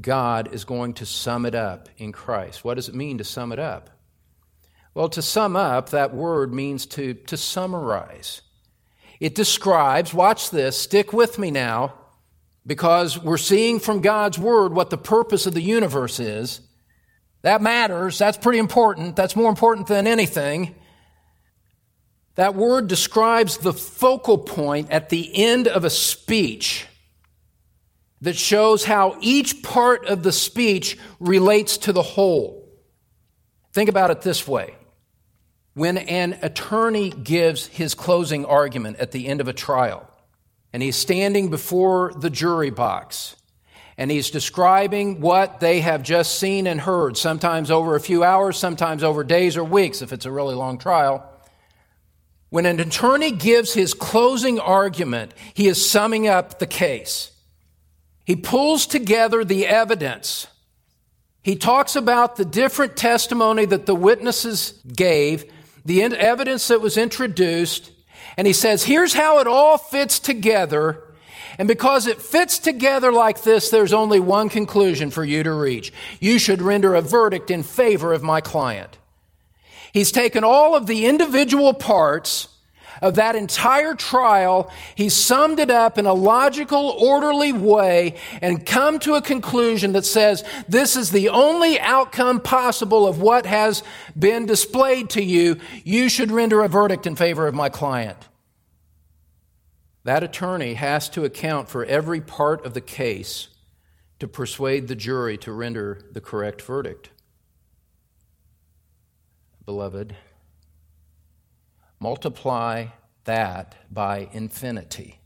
God 0.00 0.52
is 0.52 0.64
going 0.64 0.94
to 0.94 1.06
sum 1.06 1.44
it 1.46 1.54
up 1.54 1.88
in 1.98 2.12
Christ. 2.12 2.64
What 2.64 2.74
does 2.74 2.88
it 2.88 2.94
mean 2.94 3.18
to 3.18 3.24
sum 3.24 3.52
it 3.52 3.58
up? 3.58 3.90
Well, 4.94 5.10
to 5.10 5.20
sum 5.20 5.56
up, 5.56 5.90
that 5.90 6.14
word 6.14 6.54
means 6.54 6.86
to, 6.86 7.12
to 7.14 7.36
summarize. 7.36 8.40
It 9.20 9.34
describes, 9.34 10.14
watch 10.14 10.50
this, 10.50 10.80
stick 10.80 11.12
with 11.12 11.38
me 11.38 11.50
now, 11.50 11.94
because 12.66 13.22
we're 13.22 13.36
seeing 13.36 13.78
from 13.78 14.00
God's 14.00 14.38
word 14.38 14.72
what 14.72 14.88
the 14.88 14.98
purpose 14.98 15.46
of 15.46 15.52
the 15.52 15.62
universe 15.62 16.18
is. 16.18 16.60
That 17.42 17.60
matters. 17.60 18.18
That's 18.18 18.38
pretty 18.38 18.58
important. 18.58 19.16
That's 19.16 19.36
more 19.36 19.50
important 19.50 19.86
than 19.86 20.06
anything. 20.06 20.74
That 22.36 22.54
word 22.54 22.86
describes 22.86 23.58
the 23.58 23.72
focal 23.72 24.38
point 24.38 24.90
at 24.90 25.08
the 25.08 25.30
end 25.34 25.68
of 25.68 25.84
a 25.84 25.90
speech 25.90 26.86
that 28.20 28.36
shows 28.36 28.84
how 28.84 29.16
each 29.20 29.62
part 29.62 30.06
of 30.06 30.22
the 30.22 30.32
speech 30.32 30.98
relates 31.18 31.78
to 31.78 31.92
the 31.92 32.02
whole. 32.02 32.66
Think 33.72 33.88
about 33.88 34.10
it 34.10 34.22
this 34.22 34.46
way 34.46 34.74
when 35.74 35.98
an 35.98 36.38
attorney 36.40 37.10
gives 37.10 37.66
his 37.66 37.94
closing 37.94 38.46
argument 38.46 38.96
at 38.98 39.12
the 39.12 39.26
end 39.26 39.42
of 39.42 39.48
a 39.48 39.52
trial, 39.52 40.08
and 40.72 40.82
he's 40.82 40.96
standing 40.96 41.50
before 41.50 42.14
the 42.16 42.30
jury 42.30 42.70
box, 42.70 43.36
and 43.98 44.10
he's 44.10 44.30
describing 44.30 45.20
what 45.20 45.60
they 45.60 45.80
have 45.80 46.02
just 46.02 46.38
seen 46.38 46.66
and 46.66 46.80
heard, 46.80 47.18
sometimes 47.18 47.70
over 47.70 47.94
a 47.94 48.00
few 48.00 48.24
hours, 48.24 48.56
sometimes 48.56 49.02
over 49.02 49.22
days 49.22 49.54
or 49.58 49.64
weeks 49.64 50.00
if 50.00 50.14
it's 50.14 50.24
a 50.24 50.30
really 50.30 50.54
long 50.54 50.78
trial. 50.78 51.30
When 52.48 52.66
an 52.66 52.80
attorney 52.80 53.32
gives 53.32 53.74
his 53.74 53.92
closing 53.92 54.60
argument, 54.60 55.34
he 55.52 55.66
is 55.66 55.88
summing 55.88 56.28
up 56.28 56.58
the 56.58 56.66
case. 56.66 57.32
He 58.24 58.36
pulls 58.36 58.86
together 58.86 59.44
the 59.44 59.66
evidence. 59.66 60.46
He 61.42 61.56
talks 61.56 61.96
about 61.96 62.36
the 62.36 62.44
different 62.44 62.96
testimony 62.96 63.66
that 63.66 63.86
the 63.86 63.94
witnesses 63.94 64.80
gave 64.94 65.44
the 65.84 66.02
evidence 66.02 66.68
that 66.68 66.80
was 66.80 66.96
introduced, 66.96 67.92
and 68.36 68.46
he 68.46 68.52
says, 68.52 68.82
here's 68.82 69.14
how 69.14 69.38
it 69.38 69.46
all 69.46 69.78
fits 69.78 70.18
together. 70.18 71.02
And 71.58 71.68
because 71.68 72.06
it 72.06 72.20
fits 72.20 72.58
together 72.58 73.12
like 73.12 73.42
this, 73.42 73.70
there's 73.70 73.92
only 73.92 74.20
one 74.20 74.48
conclusion 74.48 75.10
for 75.10 75.24
you 75.24 75.42
to 75.44 75.52
reach. 75.52 75.92
You 76.20 76.38
should 76.38 76.60
render 76.60 76.94
a 76.94 77.00
verdict 77.00 77.50
in 77.50 77.62
favor 77.62 78.12
of 78.12 78.22
my 78.22 78.40
client. 78.40 78.98
He's 79.96 80.12
taken 80.12 80.44
all 80.44 80.76
of 80.76 80.86
the 80.86 81.06
individual 81.06 81.72
parts 81.72 82.48
of 83.00 83.14
that 83.14 83.34
entire 83.34 83.94
trial, 83.94 84.70
he 84.94 85.08
summed 85.08 85.58
it 85.58 85.70
up 85.70 85.96
in 85.96 86.04
a 86.04 86.12
logical, 86.12 86.90
orderly 87.00 87.50
way 87.54 88.16
and 88.42 88.66
come 88.66 88.98
to 88.98 89.14
a 89.14 89.22
conclusion 89.22 89.92
that 89.92 90.04
says 90.04 90.44
this 90.68 90.96
is 90.96 91.12
the 91.12 91.30
only 91.30 91.80
outcome 91.80 92.40
possible 92.40 93.06
of 93.06 93.22
what 93.22 93.46
has 93.46 93.82
been 94.18 94.44
displayed 94.44 95.08
to 95.10 95.22
you. 95.22 95.56
You 95.82 96.10
should 96.10 96.30
render 96.30 96.60
a 96.60 96.68
verdict 96.68 97.06
in 97.06 97.16
favor 97.16 97.46
of 97.46 97.54
my 97.54 97.70
client. 97.70 98.18
That 100.04 100.22
attorney 100.22 100.74
has 100.74 101.08
to 101.08 101.24
account 101.24 101.70
for 101.70 101.86
every 101.86 102.20
part 102.20 102.66
of 102.66 102.74
the 102.74 102.82
case 102.82 103.48
to 104.18 104.28
persuade 104.28 104.88
the 104.88 104.94
jury 104.94 105.38
to 105.38 105.52
render 105.52 106.02
the 106.12 106.20
correct 106.20 106.60
verdict. 106.60 107.08
Beloved, 109.66 110.16
Multiply 111.98 112.86
that 113.24 113.74
by 113.90 114.28
infinity. 114.32 115.18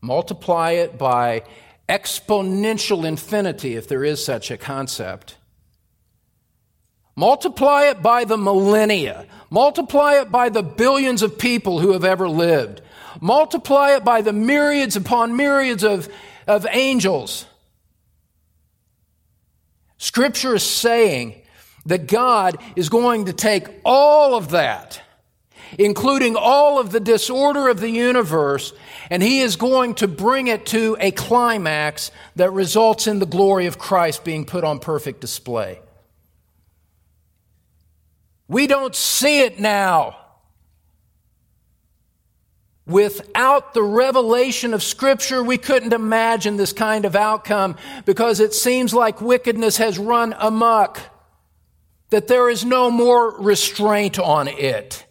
Multiply 0.00 0.72
it 0.72 0.96
by 0.96 1.42
exponential 1.88 3.04
infinity, 3.04 3.76
if 3.76 3.86
there 3.86 4.04
is 4.04 4.24
such 4.24 4.50
a 4.50 4.56
concept. 4.56 5.36
Multiply 7.16 7.84
it 7.84 8.00
by 8.00 8.24
the 8.24 8.38
millennia. 8.38 9.26
Multiply 9.50 10.14
it 10.20 10.30
by 10.30 10.48
the 10.48 10.62
billions 10.62 11.22
of 11.22 11.38
people 11.38 11.80
who 11.80 11.92
have 11.92 12.04
ever 12.04 12.28
lived. 12.28 12.80
Multiply 13.20 13.96
it 13.96 14.04
by 14.04 14.22
the 14.22 14.32
myriads 14.32 14.96
upon 14.96 15.36
myriads 15.36 15.84
of, 15.84 16.08
of 16.46 16.66
angels. 16.70 17.44
Scripture 19.98 20.54
is 20.54 20.62
saying 20.62 21.39
that 21.90 22.06
God 22.06 22.56
is 22.76 22.88
going 22.88 23.26
to 23.26 23.32
take 23.32 23.68
all 23.84 24.34
of 24.34 24.50
that 24.50 25.02
including 25.78 26.36
all 26.36 26.80
of 26.80 26.90
the 26.90 27.00
disorder 27.00 27.68
of 27.68 27.80
the 27.80 27.88
universe, 27.88 28.72
and 29.08 29.22
he 29.22 29.40
is 29.40 29.56
going 29.56 29.94
to 29.94 30.08
bring 30.08 30.48
it 30.48 30.66
to 30.66 30.96
a 31.00 31.10
climax 31.10 32.10
that 32.36 32.50
results 32.52 33.06
in 33.06 33.18
the 33.18 33.26
glory 33.26 33.66
of 33.66 33.78
Christ 33.78 34.24
being 34.24 34.44
put 34.44 34.64
on 34.64 34.78
perfect 34.78 35.20
display. 35.20 35.78
We 38.48 38.66
don't 38.66 38.96
see 38.96 39.40
it 39.42 39.60
now. 39.60 40.16
Without 42.86 43.72
the 43.72 43.82
revelation 43.84 44.74
of 44.74 44.82
Scripture, 44.82 45.44
we 45.44 45.56
couldn't 45.56 45.92
imagine 45.92 46.56
this 46.56 46.72
kind 46.72 47.04
of 47.04 47.14
outcome 47.14 47.76
because 48.04 48.40
it 48.40 48.52
seems 48.52 48.92
like 48.92 49.20
wickedness 49.20 49.76
has 49.76 49.96
run 49.96 50.34
amok, 50.40 50.98
that 52.10 52.28
there 52.28 52.50
is 52.50 52.64
no 52.64 52.90
more 52.90 53.38
restraint 53.40 54.18
on 54.18 54.48
it. 54.48 55.06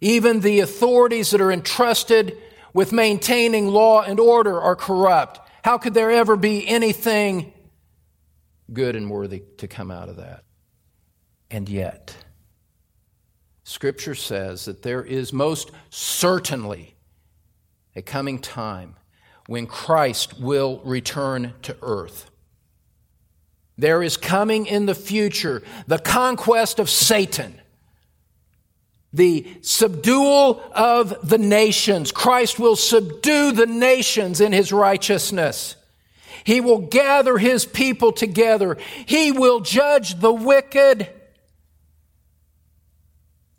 Even 0.00 0.40
the 0.40 0.60
authorities 0.60 1.30
that 1.30 1.40
are 1.40 1.52
entrusted 1.52 2.36
with 2.72 2.92
maintaining 2.92 3.66
law 3.66 4.02
and 4.02 4.18
order 4.18 4.60
are 4.60 4.76
corrupt. 4.76 5.40
How 5.64 5.76
could 5.76 5.94
there 5.94 6.10
ever 6.10 6.36
be 6.36 6.66
anything 6.66 7.52
good 8.72 8.96
and 8.96 9.10
worthy 9.10 9.42
to 9.58 9.68
come 9.68 9.90
out 9.90 10.08
of 10.08 10.16
that? 10.16 10.44
And 11.50 11.68
yet, 11.68 12.16
Scripture 13.64 14.14
says 14.14 14.64
that 14.64 14.82
there 14.82 15.02
is 15.02 15.32
most 15.32 15.70
certainly 15.90 16.94
a 17.96 18.02
coming 18.02 18.38
time 18.38 18.96
when 19.46 19.66
Christ 19.66 20.40
will 20.40 20.80
return 20.84 21.54
to 21.62 21.76
earth. 21.82 22.29
There 23.78 24.02
is 24.02 24.16
coming 24.16 24.66
in 24.66 24.86
the 24.86 24.94
future 24.94 25.62
the 25.86 25.98
conquest 25.98 26.78
of 26.78 26.90
Satan 26.90 27.60
the 29.12 29.46
subdual 29.62 30.62
of 30.72 31.28
the 31.28 31.38
nations. 31.38 32.12
Christ 32.12 32.58
will 32.58 32.76
subdue 32.76 33.52
the 33.52 33.66
nations 33.66 34.40
in 34.40 34.52
his 34.52 34.72
righteousness. 34.72 35.76
He 36.44 36.60
will 36.60 36.78
gather 36.78 37.36
his 37.38 37.66
people 37.66 38.12
together. 38.12 38.78
He 39.06 39.32
will 39.32 39.60
judge 39.60 40.20
the 40.20 40.32
wicked. 40.32 41.08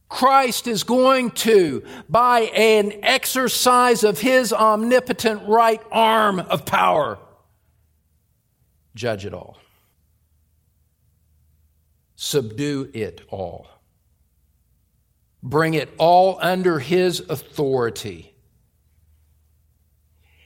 Christ 0.10 0.68
is 0.68 0.84
going 0.84 1.32
to, 1.32 1.84
by 2.10 2.42
an 2.42 2.94
exercise 3.04 4.04
of 4.04 4.20
his 4.20 4.52
omnipotent 4.52 5.48
right 5.48 5.82
arm 5.92 6.40
of 6.40 6.66
power, 6.66 7.18
judge 8.94 9.26
it 9.26 9.34
all, 9.34 9.58
subdue 12.24 12.90
it 12.94 13.22
all 13.30 13.68
bring 15.44 15.74
it 15.74 15.90
all 15.98 16.38
under 16.42 16.80
his 16.80 17.20
authority. 17.20 18.34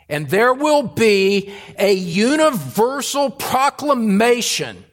And 0.08 0.30
there 0.30 0.54
will 0.54 0.84
be 0.84 1.54
a 1.80 1.94
universal 1.94 3.32
proclamation 3.32 4.86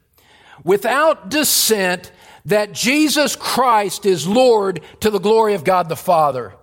without 0.65 1.29
dissent 1.29 2.12
that 2.47 2.73
Jesus 2.73 3.37
Christ 3.37 4.07
is 4.07 4.27
Lord 4.27 4.81
to 5.01 5.11
the 5.11 5.21
glory 5.21 5.55
of 5.55 5.65
God 5.65 5.89
the 5.89 5.97
Father. 5.97 6.55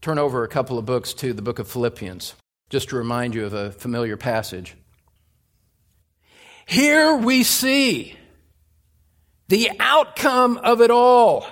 Turn 0.00 0.18
over 0.18 0.44
a 0.44 0.48
couple 0.48 0.78
of 0.78 0.84
books 0.84 1.14
to 1.14 1.32
the 1.32 1.42
book 1.42 1.58
of 1.58 1.68
Philippians, 1.68 2.34
just 2.70 2.88
to 2.88 2.96
remind 2.96 3.34
you 3.34 3.44
of 3.44 3.54
a 3.54 3.72
familiar 3.72 4.16
passage. 4.16 4.74
Here 6.66 7.14
we 7.14 7.42
see 7.42 8.16
the 9.48 9.70
outcome 9.78 10.58
of 10.58 10.80
it 10.80 10.90
all. 10.90 11.46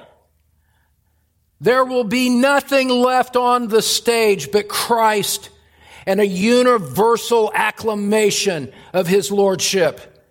There 1.61 1.85
will 1.85 2.05
be 2.05 2.29
nothing 2.29 2.89
left 2.89 3.37
on 3.37 3.69
the 3.69 3.83
stage 3.83 4.51
but 4.51 4.69
Christ 4.69 5.51
and 6.07 6.21
a 6.21 6.27
universal 6.27 7.53
acclamation 7.55 8.73
of 8.93 9.07
his 9.07 9.31
lordship. 9.31 10.29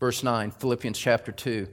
Verse 0.00 0.22
9, 0.22 0.50
Philippians 0.50 0.98
chapter 0.98 1.30
2. 1.30 1.68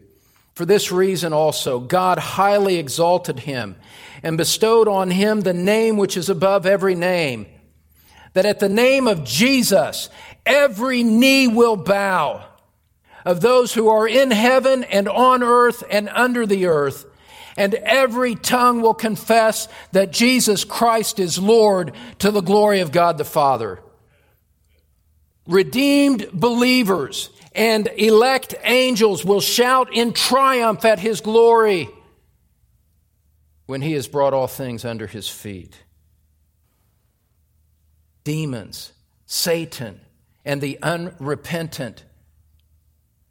For 0.54 0.66
this 0.66 0.92
reason 0.92 1.34
also, 1.34 1.80
God 1.80 2.20
highly 2.20 2.76
exalted 2.76 3.40
him 3.40 3.76
and 4.22 4.38
bestowed 4.38 4.88
on 4.88 5.10
him 5.10 5.42
the 5.42 5.54
name 5.54 5.98
which 5.98 6.16
is 6.16 6.30
above 6.30 6.68
every 6.68 6.94
name, 6.94 7.48
that 8.34 8.46
at 8.46 8.60
the 8.60 8.70
name 8.70 9.08
of 9.08 9.24
Jesus 9.24 10.10
every 10.46 11.02
knee 11.02 11.48
will 11.48 11.76
bow 11.76 12.46
of 13.26 13.42
those 13.42 13.74
who 13.74 13.90
are 13.90 14.08
in 14.08 14.32
heaven 14.32 14.84
and 14.84 15.08
on 15.08 15.44
earth 15.44 15.84
and 15.90 16.10
under 16.10 16.46
the 16.46 16.66
earth 16.66 17.06
and 17.58 17.76
every 17.76 18.36
tongue 18.36 18.82
will 18.82 18.94
confess 18.94 19.68
that 19.92 20.12
Jesus 20.12 20.64
Christ 20.64 21.20
is 21.20 21.38
Lord 21.38 21.94
to 22.20 22.32
the 22.32 22.42
glory 22.42 22.80
of 22.80 22.92
God 22.92 23.18
the 23.18 23.26
Father. 23.26 23.80
Redeemed 25.46 26.30
believers 26.34 27.30
and 27.54 27.90
elect 27.98 28.56
angels 28.64 29.24
will 29.24 29.42
shout 29.42 29.94
in 29.94 30.14
triumph 30.14 30.86
at 30.86 31.00
his 31.00 31.22
glory 31.22 31.90
when 33.66 33.82
he 33.82 33.94
has 33.94 34.08
brought 34.08 34.34
all 34.34 34.48
things 34.48 34.84
under 34.86 35.06
his 35.06 35.28
feet. 35.28 35.78
Demons, 38.24 38.94
Satan, 39.26 40.00
and 40.46 40.62
the 40.62 40.80
unrepentant 40.82 42.04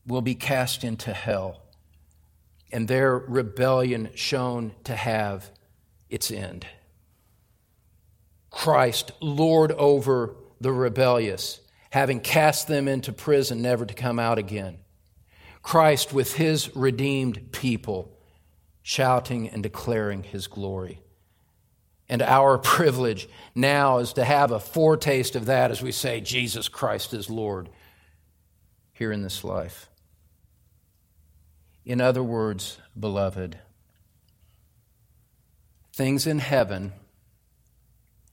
will 0.07 0.23
be 0.23 0.35
cast 0.35 0.85
into 0.85 1.13
hell 1.13 1.63
and 2.73 2.89
their 2.89 3.19
rebellion 3.19 4.09
shown 4.15 4.73
to 4.85 4.97
have 4.97 5.51
its 6.09 6.31
end. 6.31 6.67
Christ, 8.51 9.13
Lord 9.21 9.73
over 9.73 10.35
the 10.61 10.73
rebellious, 10.73 11.61
having 11.91 12.21
cast 12.21 12.69
them 12.69 12.89
into 12.89 13.13
prison, 13.13 13.61
never 13.61 13.85
to 13.85 13.95
come 13.95 14.19
out 14.19 14.39
again. 14.39 14.79
Christ 15.63 16.13
with 16.13 16.35
his 16.35 16.75
redeemed 16.75 17.53
people, 17.53 18.17
shouting 18.83 19.49
and 19.49 19.63
declaring 19.63 20.23
his 20.23 20.47
glory. 20.47 21.01
And 22.09 22.23
our 22.23 22.59
privilege 22.59 23.29
now 23.55 23.99
is 23.99 24.15
to 24.15 24.25
have 24.25 24.51
a 24.51 24.61
foretaste 24.61 25.37
of 25.37 25.47
that 25.47 25.71
as 25.71 25.83
we 25.83 25.93
say, 25.93 26.21
Jesus 26.21 26.69
Christ 26.69 27.13
is 27.13 27.29
Lord 27.29 27.69
here 28.93 29.13
in 29.13 29.23
this 29.23 29.45
life. 29.45 29.89
In 31.85 32.01
other 32.01 32.23
words, 32.23 32.79
beloved, 32.99 33.59
things 35.93 36.27
in 36.27 36.39
heaven 36.39 36.93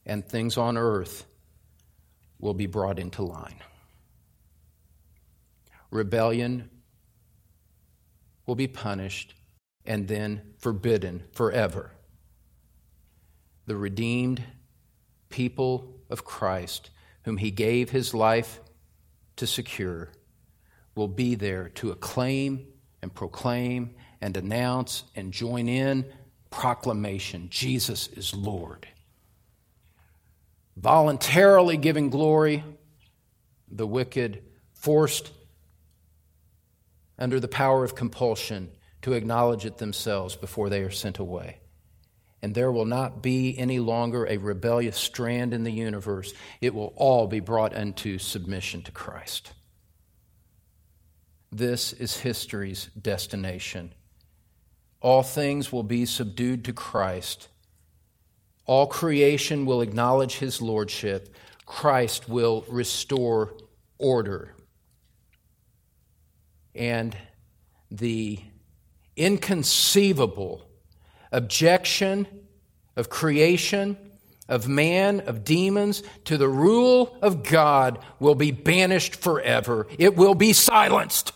and 0.05 0.25
things 0.25 0.57
on 0.57 0.77
earth 0.77 1.25
will 2.39 2.53
be 2.53 2.67
brought 2.67 2.99
into 2.99 3.23
line. 3.23 3.61
Rebellion 5.91 6.69
will 8.45 8.55
be 8.55 8.67
punished 8.67 9.33
and 9.85 10.07
then 10.07 10.41
forbidden 10.59 11.23
forever. 11.33 11.91
The 13.65 13.75
redeemed 13.75 14.43
people 15.29 15.95
of 16.09 16.23
Christ, 16.23 16.91
whom 17.23 17.37
he 17.37 17.51
gave 17.51 17.89
his 17.89 18.13
life 18.13 18.61
to 19.35 19.47
secure, 19.47 20.09
will 20.95 21.07
be 21.07 21.35
there 21.35 21.69
to 21.69 21.91
acclaim 21.91 22.67
and 23.01 23.13
proclaim 23.13 23.95
and 24.21 24.35
announce 24.35 25.03
and 25.15 25.31
join 25.31 25.67
in 25.67 26.05
proclamation 26.49 27.47
Jesus 27.49 28.07
is 28.07 28.33
Lord. 28.33 28.87
Voluntarily 30.75 31.77
giving 31.77 32.09
glory, 32.09 32.63
the 33.69 33.87
wicked 33.87 34.41
forced 34.73 35.31
under 37.17 37.39
the 37.39 37.47
power 37.47 37.83
of 37.83 37.95
compulsion 37.95 38.71
to 39.01 39.13
acknowledge 39.13 39.65
it 39.65 39.77
themselves 39.77 40.35
before 40.35 40.69
they 40.69 40.81
are 40.81 40.89
sent 40.89 41.19
away. 41.19 41.59
And 42.41 42.55
there 42.55 42.71
will 42.71 42.85
not 42.85 43.21
be 43.21 43.57
any 43.57 43.79
longer 43.79 44.25
a 44.25 44.37
rebellious 44.37 44.97
strand 44.97 45.53
in 45.53 45.63
the 45.63 45.71
universe. 45.71 46.33
It 46.61 46.73
will 46.73 46.93
all 46.95 47.27
be 47.27 47.41
brought 47.41 47.75
unto 47.75 48.17
submission 48.17 48.81
to 48.83 48.91
Christ. 48.91 49.51
This 51.51 51.93
is 51.93 52.17
history's 52.17 52.89
destination. 53.01 53.93
All 55.01 55.23
things 55.23 55.71
will 55.71 55.83
be 55.83 56.05
subdued 56.05 56.65
to 56.65 56.73
Christ. 56.73 57.47
All 58.65 58.85
creation 58.85 59.65
will 59.65 59.81
acknowledge 59.81 60.35
his 60.35 60.61
lordship. 60.61 61.33
Christ 61.65 62.29
will 62.29 62.65
restore 62.69 63.55
order. 63.97 64.53
And 66.75 67.17
the 67.89 68.39
inconceivable 69.15 70.69
objection 71.31 72.27
of 72.95 73.09
creation, 73.09 73.97
of 74.47 74.67
man, 74.67 75.21
of 75.21 75.43
demons, 75.43 76.03
to 76.25 76.37
the 76.37 76.47
rule 76.47 77.17
of 77.21 77.43
God 77.43 77.99
will 78.19 78.35
be 78.35 78.51
banished 78.51 79.15
forever. 79.15 79.87
It 79.97 80.15
will 80.15 80.35
be 80.35 80.53
silenced 80.53 81.33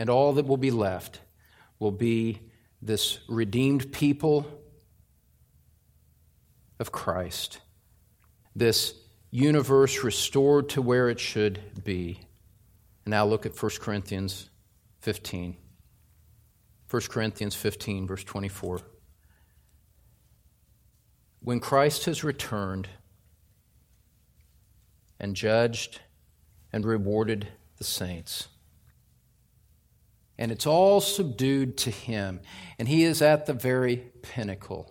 and 0.00 0.08
all 0.08 0.32
that 0.32 0.46
will 0.46 0.56
be 0.56 0.70
left 0.70 1.20
will 1.78 1.92
be 1.92 2.40
this 2.80 3.18
redeemed 3.28 3.92
people 3.92 4.46
of 6.80 6.90
Christ, 6.90 7.60
this 8.56 8.94
universe 9.30 10.02
restored 10.02 10.70
to 10.70 10.80
where 10.80 11.10
it 11.10 11.20
should 11.20 11.84
be. 11.84 12.18
And 13.04 13.10
now 13.10 13.26
look 13.26 13.44
at 13.44 13.62
1 13.62 13.72
Corinthians 13.78 14.48
15. 15.00 15.54
1 16.88 17.02
Corinthians 17.02 17.54
15, 17.54 18.06
verse 18.06 18.24
24. 18.24 18.80
When 21.40 21.60
Christ 21.60 22.06
has 22.06 22.24
returned 22.24 22.88
and 25.20 25.36
judged 25.36 26.00
and 26.72 26.86
rewarded 26.86 27.48
the 27.76 27.84
saints, 27.84 28.48
and 30.40 30.50
it's 30.50 30.66
all 30.66 31.02
subdued 31.02 31.76
to 31.76 31.90
him. 31.90 32.40
And 32.78 32.88
he 32.88 33.04
is 33.04 33.20
at 33.20 33.44
the 33.44 33.52
very 33.52 33.98
pinnacle. 34.22 34.90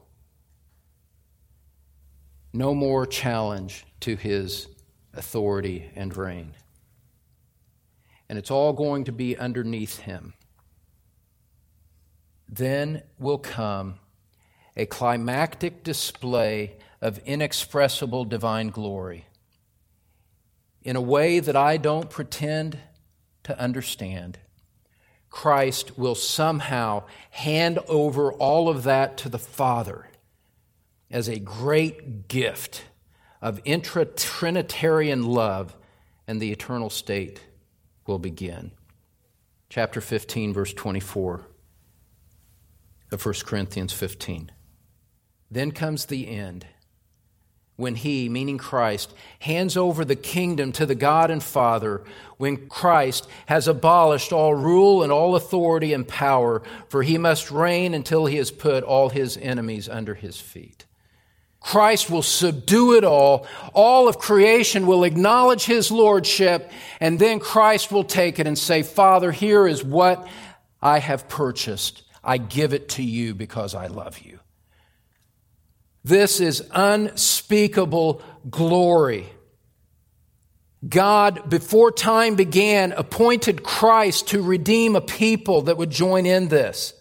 No 2.54 2.76
more 2.76 3.08
challenge 3.08 3.84
to 4.02 4.16
his 4.16 4.68
authority 5.12 5.90
and 5.96 6.16
reign. 6.16 6.54
And 8.30 8.38
it's 8.38 8.52
all 8.52 8.74
going 8.74 9.06
to 9.06 9.12
be 9.12 9.36
underneath 9.36 10.02
him. 10.02 10.34
Then 12.48 13.02
will 13.18 13.40
come 13.40 13.96
a 14.78 14.86
climactic 14.86 15.84
display 15.84 16.78
of 17.02 17.18
inexpressible 17.26 18.26
divine 18.26 18.68
glory 18.68 19.26
in 20.84 20.96
a 20.96 21.02
way 21.02 21.40
that 21.40 21.56
I 21.56 21.78
don't 21.78 22.10
pretend 22.12 22.78
to 23.44 23.60
understand. 23.60 24.38
Christ 25.30 25.98
will 25.98 26.16
somehow 26.16 27.04
hand 27.30 27.80
over 27.88 28.32
all 28.34 28.70
of 28.70 28.84
that 28.84 29.18
to 29.18 29.30
the 29.30 29.40
Father 29.40 30.08
as 31.12 31.28
a 31.28 31.40
great 31.40 32.28
gift 32.28 32.86
of 33.42 33.62
intra 33.64 34.06
Trinitarian 34.06 35.24
love, 35.24 35.76
and 36.28 36.42
the 36.42 36.52
eternal 36.52 36.90
state 36.90 37.42
will 38.06 38.20
begin. 38.20 38.72
Chapter 39.70 40.02
15, 40.02 40.54
verse 40.54 40.74
24 40.74 41.48
of 43.12 43.26
1 43.26 43.34
Corinthians 43.46 43.94
15. 43.94 44.52
Then 45.50 45.72
comes 45.72 46.06
the 46.06 46.28
end 46.28 46.66
when 47.80 47.96
he, 47.96 48.30
meaning 48.30 48.58
Christ, 48.58 49.14
hands 49.40 49.78
over 49.78 50.04
the 50.04 50.16
kingdom 50.16 50.72
to 50.74 50.86
the 50.86 50.96
God 50.96 51.32
and 51.32 51.42
Father, 51.42 52.04
when 52.38 52.68
Christ 52.68 53.28
has 53.46 53.68
abolished 53.68 54.34
all 54.34 54.54
rule 54.54 55.02
and 55.02 55.12
all 55.12 55.36
authority 55.36 55.94
and 55.94 56.08
power, 56.08 56.62
for 56.90 57.04
he 57.04 57.18
must 57.18 57.50
reign 57.50 57.94
until 57.94 58.26
he 58.26 58.38
has 58.38 58.52
put 58.52 58.84
all 58.84 59.10
his 59.10 59.38
enemies 59.38 59.88
under 59.88 60.14
his 60.14 60.40
feet. 60.40 60.86
Christ 61.62 62.10
will 62.10 62.22
subdue 62.22 62.96
it 62.96 63.04
all. 63.04 63.46
All 63.74 64.08
of 64.08 64.18
creation 64.18 64.88
will 64.88 65.04
acknowledge 65.04 65.66
his 65.66 65.92
lordship, 65.92 66.72
and 67.00 67.20
then 67.20 67.40
Christ 67.40 67.92
will 67.92 68.06
take 68.06 68.40
it 68.40 68.48
and 68.48 68.58
say, 68.58 68.84
Father, 68.84 69.32
here 69.32 69.68
is 69.68 69.84
what 69.84 70.28
I 70.82 71.00
have 71.00 71.28
purchased. 71.28 72.04
I 72.24 72.38
give 72.38 72.74
it 72.74 72.90
to 72.90 73.04
you 73.04 73.36
because 73.36 73.76
I 73.76 73.88
love 73.88 74.20
you. 74.20 74.40
This 76.10 76.40
is 76.40 76.64
unspeakable 76.72 78.24
glory. 78.50 79.30
God, 80.88 81.52
before 81.52 81.92
time 81.92 82.34
began, 82.34 82.94
appointed 82.94 83.62
Christ 83.62 84.30
to 84.30 84.42
redeem 84.42 84.96
a 84.96 85.02
people 85.02 85.62
that 85.64 85.78
would 85.78 85.92
join 85.92 86.26
in 86.26 86.48
this. 86.48 86.96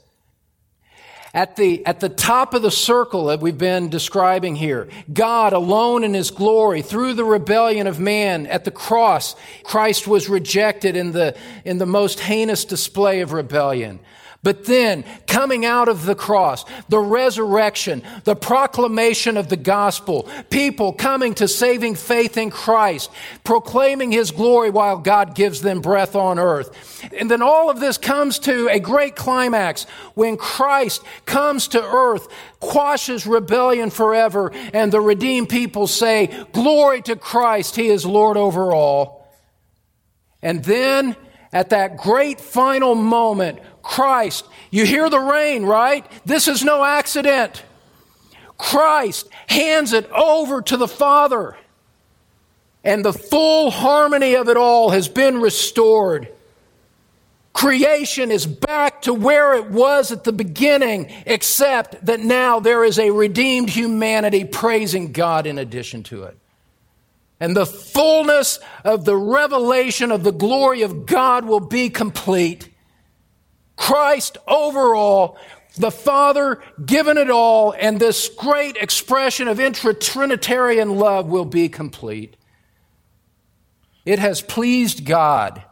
At 1.33 1.57
the, 1.57 1.87
at 1.87 2.01
the 2.01 2.11
top 2.11 2.53
of 2.53 2.61
the 2.61 2.71
circle 2.71 3.27
that 3.27 3.41
we've 3.41 3.57
been 3.57 3.89
describing 3.89 4.57
here, 4.57 4.89
God 5.11 5.55
alone 5.55 6.05
in 6.05 6.13
his 6.13 6.31
glory 6.31 6.83
through 6.83 7.15
the 7.15 7.25
rebellion 7.25 7.87
of 7.87 7.99
man 7.99 8.47
at 8.47 8.67
the 8.67 8.71
cross, 8.71 9.37
Christ 9.63 10.07
was 10.07 10.29
rejected 10.29 10.97
in 10.97 11.13
the, 11.13 11.35
in 11.65 11.79
the 11.79 11.87
most 11.87 12.21
heinous 12.21 12.67
display 12.67 13.21
of 13.23 13.33
rebellion. 13.33 14.01
But 14.41 14.67
then, 14.67 15.05
coming 15.27 15.67
out 15.67 15.89
of 15.89 16.05
the 16.05 16.15
cross, 16.15 16.65
the 16.89 17.01
resurrection, 17.01 18.05
the 18.23 18.37
proclamation 18.37 19.37
of 19.37 19.49
the 19.49 19.57
gospel, 19.57 20.29
people 20.49 20.93
coming 20.93 21.35
to 21.35 21.49
saving 21.49 21.97
faith 21.97 22.37
in 22.37 22.51
Christ, 22.51 23.11
proclaiming 23.43 24.13
his 24.13 24.31
glory 24.31 24.71
while 24.71 24.99
God 24.99 25.35
gives 25.35 25.61
them 25.61 25.81
breath 25.81 26.15
on 26.15 26.39
earth. 26.39 27.03
And 27.19 27.29
then 27.29 27.43
all 27.43 27.69
of 27.69 27.81
this 27.81 27.99
comes 27.99 28.39
to 28.41 28.69
a 28.69 28.79
great 28.79 29.17
climax 29.17 29.85
when 30.15 30.37
Christ 30.37 31.03
comes 31.27 31.67
to 31.69 31.83
earth, 31.83 32.29
quashes 32.61 33.27
rebellion 33.27 33.91
forever, 33.91 34.53
and 34.73 34.93
the 34.93 35.01
redeemed 35.01 35.49
people 35.49 35.89
say, 35.89 36.29
Glory 36.53 37.03
to 37.03 37.17
Christ, 37.17 37.75
he 37.75 37.89
is 37.89 38.07
Lord 38.07 38.37
over 38.37 38.73
all. 38.73 39.29
And 40.43 40.65
then, 40.65 41.17
at 41.53 41.71
that 41.71 41.97
great 41.97 42.41
final 42.41 42.95
moment, 42.95 43.61
Christ. 43.83 44.47
You 44.71 44.85
hear 44.85 45.09
the 45.09 45.19
rain, 45.19 45.65
right? 45.65 46.05
This 46.27 46.49
is 46.49 46.63
no 46.63 46.85
accident. 46.85 47.63
Christ 48.59 49.29
hands 49.47 49.93
it 49.93 50.11
over 50.11 50.61
to 50.63 50.77
the 50.77 50.89
Father. 50.89 51.57
And 52.85 53.05
the 53.05 53.13
full 53.13 53.71
harmony 53.71 54.35
of 54.35 54.49
it 54.49 54.57
all 54.57 54.91
has 54.91 55.09
been 55.09 55.41
restored. 55.41 56.29
Creation 57.53 58.31
is 58.31 58.47
back 58.47 59.03
to 59.03 59.13
where 59.13 59.55
it 59.55 59.69
was 59.71 60.13
at 60.13 60.23
the 60.23 60.33
beginning, 60.33 61.13
except 61.27 62.05
that 62.07 62.21
now 62.21 62.61
there 62.61 62.85
is 62.85 62.99
a 62.99 63.11
redeemed 63.11 63.71
humanity 63.71 64.45
praising 64.45 65.13
God 65.13 65.47
in 65.47 65.59
addition 65.59 66.03
to 66.05 66.23
it. 66.25 66.39
And 67.41 67.57
the 67.57 67.67
fullness 67.67 68.59
of 68.85 69.05
the 69.05 69.17
revelation 69.17 70.11
of 70.11 70.25
the 70.25 70.33
glory 70.33 70.83
of 70.83 71.07
God 71.07 71.45
will 71.45 71.61
be 71.61 71.89
complete. 71.89 72.69
Christ 73.77 74.39
over 74.49 74.95
all, 74.95 75.39
the 75.77 75.93
Father 75.93 76.61
given 76.85 77.17
it 77.17 77.31
all, 77.31 77.73
and 77.79 78.01
this 78.01 78.29
great 78.29 78.77
expression 78.77 79.47
of 79.47 79.61
intra-Trinitarian 79.61 80.97
love 80.97 81.27
will 81.29 81.45
be 81.45 81.69
complete. 81.69 82.37
It 84.05 84.19
has 84.19 84.43
pleased 84.43 85.05
God 85.05 85.63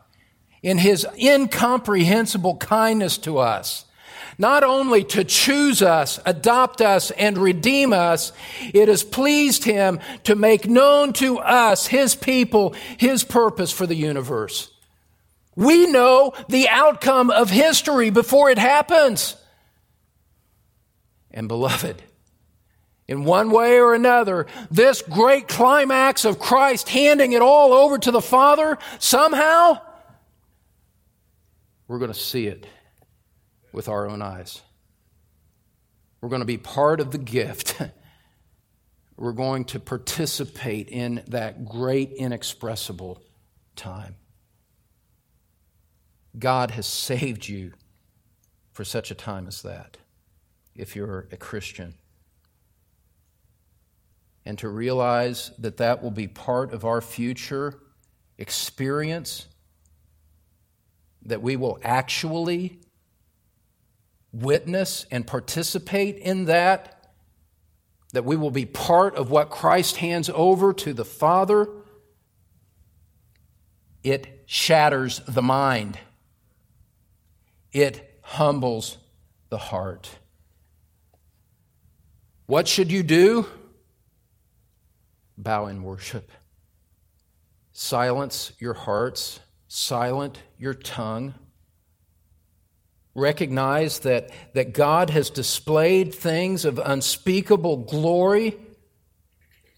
in 0.62 0.78
His 0.78 1.04
incomprehensible 1.18 2.58
kindness 2.58 3.18
to 3.18 3.38
us 3.38 3.85
not 4.38 4.64
only 4.64 5.02
to 5.04 5.24
choose 5.24 5.82
us, 5.82 6.20
adopt 6.26 6.80
us, 6.80 7.10
and 7.12 7.38
redeem 7.38 7.92
us, 7.92 8.32
it 8.74 8.88
has 8.88 9.02
pleased 9.02 9.64
him 9.64 9.98
to 10.24 10.34
make 10.34 10.68
known 10.68 11.12
to 11.14 11.38
us, 11.38 11.86
his 11.86 12.14
people, 12.14 12.74
his 12.98 13.24
purpose 13.24 13.72
for 13.72 13.86
the 13.86 13.94
universe. 13.94 14.70
We 15.54 15.86
know 15.86 16.34
the 16.48 16.68
outcome 16.68 17.30
of 17.30 17.48
history 17.48 18.10
before 18.10 18.50
it 18.50 18.58
happens. 18.58 19.36
And 21.30 21.48
beloved, 21.48 22.02
in 23.08 23.24
one 23.24 23.50
way 23.50 23.78
or 23.78 23.94
another, 23.94 24.46
this 24.70 25.00
great 25.00 25.48
climax 25.48 26.26
of 26.26 26.38
Christ 26.38 26.90
handing 26.90 27.32
it 27.32 27.40
all 27.40 27.72
over 27.72 27.96
to 27.98 28.10
the 28.10 28.20
Father, 28.20 28.76
somehow, 28.98 29.80
we're 31.88 31.98
going 31.98 32.12
to 32.12 32.18
see 32.18 32.48
it 32.48 32.66
with 33.76 33.90
our 33.90 34.08
own 34.08 34.22
eyes. 34.22 34.62
We're 36.22 36.30
going 36.30 36.40
to 36.40 36.46
be 36.46 36.56
part 36.56 36.98
of 36.98 37.10
the 37.10 37.18
gift. 37.18 37.78
We're 39.18 39.32
going 39.32 39.66
to 39.66 39.78
participate 39.78 40.88
in 40.88 41.22
that 41.28 41.66
great, 41.66 42.12
inexpressible 42.12 43.22
time. 43.76 44.16
God 46.38 46.70
has 46.70 46.86
saved 46.86 47.46
you 47.46 47.74
for 48.72 48.82
such 48.82 49.10
a 49.10 49.14
time 49.14 49.46
as 49.46 49.60
that, 49.60 49.98
if 50.74 50.96
you're 50.96 51.28
a 51.30 51.36
Christian. 51.36 51.94
And 54.46 54.56
to 54.58 54.70
realize 54.70 55.50
that 55.58 55.76
that 55.76 56.02
will 56.02 56.10
be 56.10 56.28
part 56.28 56.72
of 56.72 56.86
our 56.86 57.02
future 57.02 57.78
experience, 58.38 59.48
that 61.26 61.42
we 61.42 61.56
will 61.56 61.78
actually 61.82 62.80
witness 64.42 65.06
and 65.10 65.26
participate 65.26 66.16
in 66.18 66.46
that, 66.46 67.10
that 68.12 68.24
we 68.24 68.36
will 68.36 68.50
be 68.50 68.66
part 68.66 69.14
of 69.16 69.30
what 69.30 69.50
Christ 69.50 69.96
hands 69.96 70.30
over 70.32 70.72
to 70.72 70.92
the 70.92 71.04
Father, 71.04 71.68
it 74.02 74.44
shatters 74.46 75.20
the 75.26 75.42
mind. 75.42 75.98
It 77.72 78.18
humbles 78.22 78.98
the 79.48 79.58
heart. 79.58 80.18
What 82.46 82.68
should 82.68 82.92
you 82.92 83.02
do? 83.02 83.46
Bow 85.36 85.66
in 85.66 85.82
worship. 85.82 86.30
Silence 87.72 88.52
your 88.58 88.74
hearts, 88.74 89.40
silent 89.68 90.38
your 90.58 90.72
tongue. 90.72 91.34
Recognize 93.16 94.00
that, 94.00 94.30
that 94.52 94.74
God 94.74 95.10
has 95.10 95.30
displayed 95.30 96.14
things 96.14 96.64
of 96.64 96.78
unspeakable 96.78 97.78
glory 97.78 98.56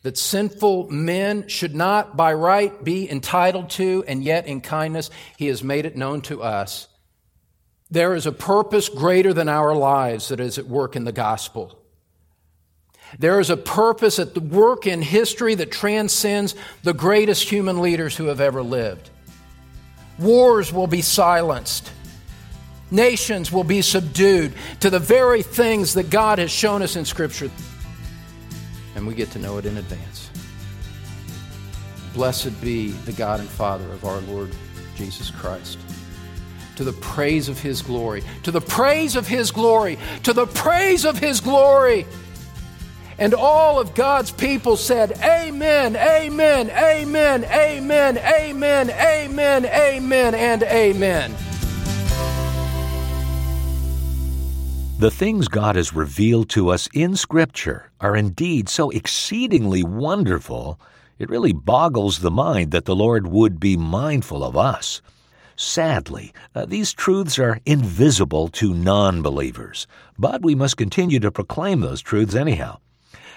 that 0.03 0.19
sinful 0.19 0.91
men 0.91 1.49
should 1.49 1.75
not 1.75 2.17
by 2.17 2.33
right 2.33 2.83
be 2.83 3.11
entitled 3.11 3.71
to, 3.71 4.05
and 4.07 4.23
yet 4.23 4.47
in 4.47 4.61
kindness 4.61 5.11
he 5.37 5.47
has 5.47 5.63
made 5.63 5.87
it 5.87 5.97
known 5.97 6.21
to 6.23 6.43
us. 6.43 6.89
There 7.91 8.15
is 8.15 8.27
a 8.27 8.33
purpose 8.33 8.89
greater 8.89 9.33
than 9.33 9.49
our 9.49 9.75
lives 9.75 10.29
that 10.29 10.41
is 10.41 10.59
at 10.59 10.67
work 10.67 10.97
in 10.97 11.05
the 11.05 11.13
gospel. 11.13 11.79
There 13.19 13.41
is 13.41 13.51
a 13.51 13.57
purpose 13.57 14.19
at 14.19 14.35
the 14.35 14.41
work 14.41 14.87
in 14.87 15.01
history 15.01 15.55
that 15.55 15.71
transcends 15.71 16.55
the 16.83 16.93
greatest 16.93 17.49
human 17.49 17.81
leaders 17.81 18.17
who 18.17 18.27
have 18.27 18.41
ever 18.41 18.63
lived. 18.63 19.11
Wars 20.19 20.73
will 20.73 20.87
be 20.87 21.03
silenced. 21.03 21.91
Nations 22.91 23.53
will 23.53 23.65
be 23.65 23.83
subdued 23.83 24.53
to 24.81 24.91
the 24.91 24.99
very 24.99 25.43
things 25.43 25.95
that 25.95 26.11
God 26.11 26.39
has 26.39 26.51
shown 26.51 26.83
us 26.83 26.97
in 26.97 27.05
Scripture. 27.05 27.51
And 28.95 29.07
we 29.07 29.15
get 29.15 29.31
to 29.33 29.39
know 29.39 29.59
it 29.59 29.67
in 29.67 29.77
advance. 29.77 30.31
Blessed 32.15 32.61
be 32.61 32.89
the 32.91 33.13
God 33.13 33.41
and 33.41 33.49
Father 33.49 33.91
of 33.93 34.05
our 34.05 34.21
Lord 34.23 34.51
Jesus 34.97 35.31
Christ 35.31 35.79
to 36.79 36.85
the 36.85 36.93
praise 36.93 37.49
of 37.49 37.61
His 37.61 37.83
glory, 37.83 38.23
to 38.45 38.53
the 38.53 38.61
praise 38.61 39.17
of 39.17 39.27
His 39.27 39.51
glory, 39.51 39.99
to 40.23 40.33
the 40.33 40.47
praise 40.47 41.05
of 41.05 41.19
His 41.19 41.41
glory. 41.41 42.07
And 43.19 43.35
all 43.35 43.81
of 43.81 43.97
God's 43.97 44.31
people 44.31 44.77
said, 44.77 45.19
Amen, 45.19 45.97
Amen, 45.97 46.71
Amen, 46.71 47.45
Amen, 47.45 48.19
Amen, 48.19 48.91
Amen, 48.91 49.67
Amen, 49.67 50.35
and 50.37 50.63
Amen. 50.63 51.35
The 54.99 55.13
things 55.13 55.47
God 55.47 55.77
has 55.77 55.95
revealed 55.95 56.51
to 56.51 56.71
us 56.71 56.89
in 56.93 57.15
Scripture 57.15 57.93
are 58.01 58.17
indeed 58.17 58.69
so 58.69 58.91
exceedingly 58.91 59.85
wonderful, 59.85 60.81
it 61.21 61.31
really 61.31 61.53
boggles 61.53 62.19
the 62.19 62.33
mind 62.33 62.73
that 62.73 62.85
the 62.85 62.97
Lord 62.97 63.29
would 63.29 63.61
be 63.61 63.77
mindful 63.77 64.43
of 64.43 64.57
us. 64.57 65.01
Sadly, 65.55 66.33
uh, 66.53 66.67
these 66.67 66.93
truths 66.93 67.39
are 67.39 67.61
invisible 67.65 68.49
to 68.49 68.75
non 68.75 69.23
believers, 69.23 69.87
but 70.19 70.43
we 70.43 70.57
must 70.57 70.77
continue 70.77 71.21
to 71.21 71.31
proclaim 71.31 71.79
those 71.79 72.03
truths 72.03 72.35
anyhow. 72.35 72.79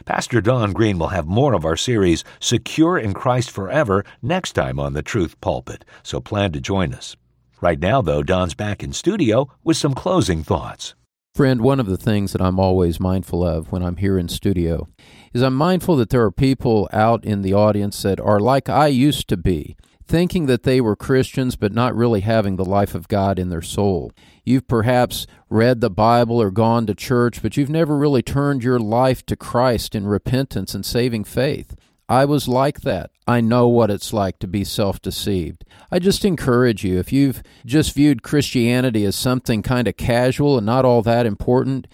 Pastor 0.04 0.42
Don 0.42 0.74
Green 0.74 0.98
will 0.98 1.10
have 1.10 1.28
more 1.28 1.54
of 1.54 1.64
our 1.64 1.78
series, 1.78 2.24
Secure 2.40 2.98
in 2.98 3.14
Christ 3.14 3.52
Forever, 3.52 4.04
next 4.24 4.54
time 4.54 4.80
on 4.80 4.94
the 4.94 5.04
Truth 5.04 5.40
Pulpit, 5.42 5.86
so 6.02 6.20
plan 6.20 6.54
to 6.54 6.60
join 6.60 6.92
us. 6.92 7.16
Right 7.62 7.80
now, 7.80 8.02
though, 8.02 8.24
Don's 8.24 8.56
back 8.56 8.82
in 8.82 8.94
studio 8.94 9.48
with 9.64 9.78
some 9.78 9.94
closing 9.94 10.42
thoughts. 10.42 10.96
Friend, 11.34 11.62
one 11.62 11.80
of 11.80 11.86
the 11.86 11.98
things 11.98 12.34
that 12.34 12.42
I'm 12.42 12.60
always 12.60 13.00
mindful 13.00 13.42
of 13.42 13.72
when 13.72 13.82
I'm 13.82 13.96
here 13.96 14.18
in 14.18 14.28
studio 14.28 14.90
is 15.34 15.42
I'm 15.42 15.56
mindful 15.56 15.96
that 15.96 16.10
there 16.10 16.24
are 16.24 16.32
people 16.32 16.90
out 16.92 17.24
in 17.24 17.42
the 17.42 17.54
audience 17.54 18.02
that 18.02 18.20
are 18.20 18.42
like 18.42 18.68
I 18.68 18.88
used 18.88 19.30
to 19.30 19.38
be, 19.38 19.78
thinking 20.06 20.48
that 20.48 20.64
they 20.64 20.82
were 20.82 20.98
Christians 20.98 21.56
but 21.56 21.72
not 21.72 21.96
really 21.96 22.20
having 22.20 22.58
the 22.58 22.66
life 22.66 22.94
of 22.94 23.08
God 23.08 23.40
in 23.40 23.48
their 23.48 23.62
soul. 23.62 24.12
You've 24.44 24.68
perhaps 24.68 25.26
read 25.50 25.80
the 25.80 25.90
Bible 25.90 26.42
or 26.42 26.52
gone 26.52 26.86
to 26.88 26.94
church, 26.94 27.42
but 27.42 27.56
you've 27.56 27.70
never 27.70 27.98
really 27.98 28.22
turned 28.22 28.62
your 28.62 28.80
life 28.80 29.26
to 29.28 29.38
Christ 29.38 29.96
in 29.96 30.08
repentance 30.08 30.76
and 30.76 30.86
saving 30.86 31.24
faith. 31.24 31.78
I 32.10 32.26
was 32.26 32.48
like 32.48 32.82
that. 32.82 33.12
I 33.28 33.40
know 33.40 33.68
what 33.68 33.90
it's 33.90 34.12
like 34.12 34.40
to 34.40 34.48
be 34.48 34.64
self 34.64 35.02
deceived. 35.02 35.64
I 35.92 36.00
just 36.00 36.26
encourage 36.26 36.84
you, 36.84 37.00
if 37.00 37.14
you've 37.14 37.42
just 37.66 37.94
viewed 37.94 38.24
Christianity 38.24 39.06
as 39.06 39.16
something 39.16 39.62
kind 39.62 39.88
of 39.88 39.98
casual 39.98 40.58
and 40.58 40.66
not 40.66 40.86
all 40.86 41.02
that 41.04 41.26
important, 41.26 41.88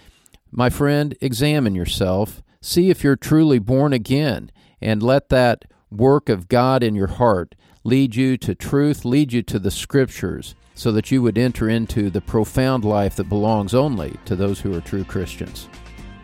my 0.52 0.70
friend, 0.70 1.16
examine 1.22 1.76
yourself. 1.76 2.42
See 2.62 2.90
if 2.90 3.04
you're 3.04 3.16
truly 3.16 3.60
born 3.60 3.94
again, 3.94 4.52
and 4.82 5.04
let 5.04 5.30
that 5.30 5.66
work 5.92 6.30
of 6.30 6.48
God 6.48 6.84
in 6.84 6.96
your 6.96 7.08
heart 7.08 7.56
lead 7.84 8.16
you 8.16 8.38
to 8.38 8.56
truth, 8.56 9.06
lead 9.06 9.32
you 9.32 9.42
to 9.44 9.60
the 9.60 9.72
Scriptures, 9.72 10.56
so 10.74 10.92
that 10.92 11.12
you 11.12 11.22
would 11.22 11.38
enter 11.38 11.70
into 11.70 12.10
the 12.10 12.22
profound 12.22 12.84
life 12.84 13.16
that 13.16 13.30
belongs 13.30 13.74
only 13.74 14.16
to 14.26 14.36
those 14.36 14.60
who 14.60 14.76
are 14.76 14.82
true 14.82 15.04
Christians. 15.04 15.70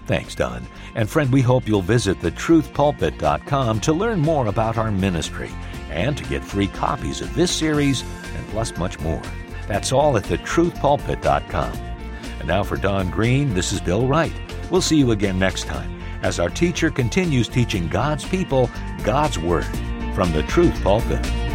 Thanks, 0.06 0.36
Don. 0.36 0.68
And 0.96 1.10
friend, 1.10 1.32
we 1.32 1.42
hope 1.42 1.68
you'll 1.68 1.82
visit 1.82 2.20
thetruthpulpit.com 2.20 3.80
to 3.82 3.94
learn 3.94 4.20
more 4.20 4.48
about 4.48 4.78
our 4.78 4.92
ministry 4.92 5.50
and 5.90 6.18
to 6.18 6.24
get 6.26 6.44
free 6.44 6.68
copies 6.68 7.22
of 7.22 7.34
this 7.36 7.52
series 7.52 8.02
and 8.36 8.48
plus 8.50 8.78
much 8.78 9.00
more. 9.00 9.22
That's 9.68 9.92
all 9.92 10.18
at 10.18 10.24
thetruthpulpit.com. 10.24 11.74
And 12.40 12.48
now 12.48 12.64
for 12.64 12.76
Don 12.76 13.10
Green, 13.10 13.54
this 13.54 13.72
is 13.72 13.80
Bill 13.80 14.08
Wright. 14.08 14.34
We'll 14.70 14.82
see 14.82 14.98
you 14.98 15.12
again 15.12 15.40
next 15.40 15.66
time 15.66 16.02
as 16.22 16.40
our 16.40 16.50
teacher 16.50 16.90
continues 16.90 17.48
teaching 17.48 17.88
God's 17.88 18.26
people 18.26 18.70
God's 19.04 19.38
Word 19.38 19.66
from 20.16 20.32
the 20.32 20.44
Truth 20.44 20.82
Pulpit. 20.82 21.53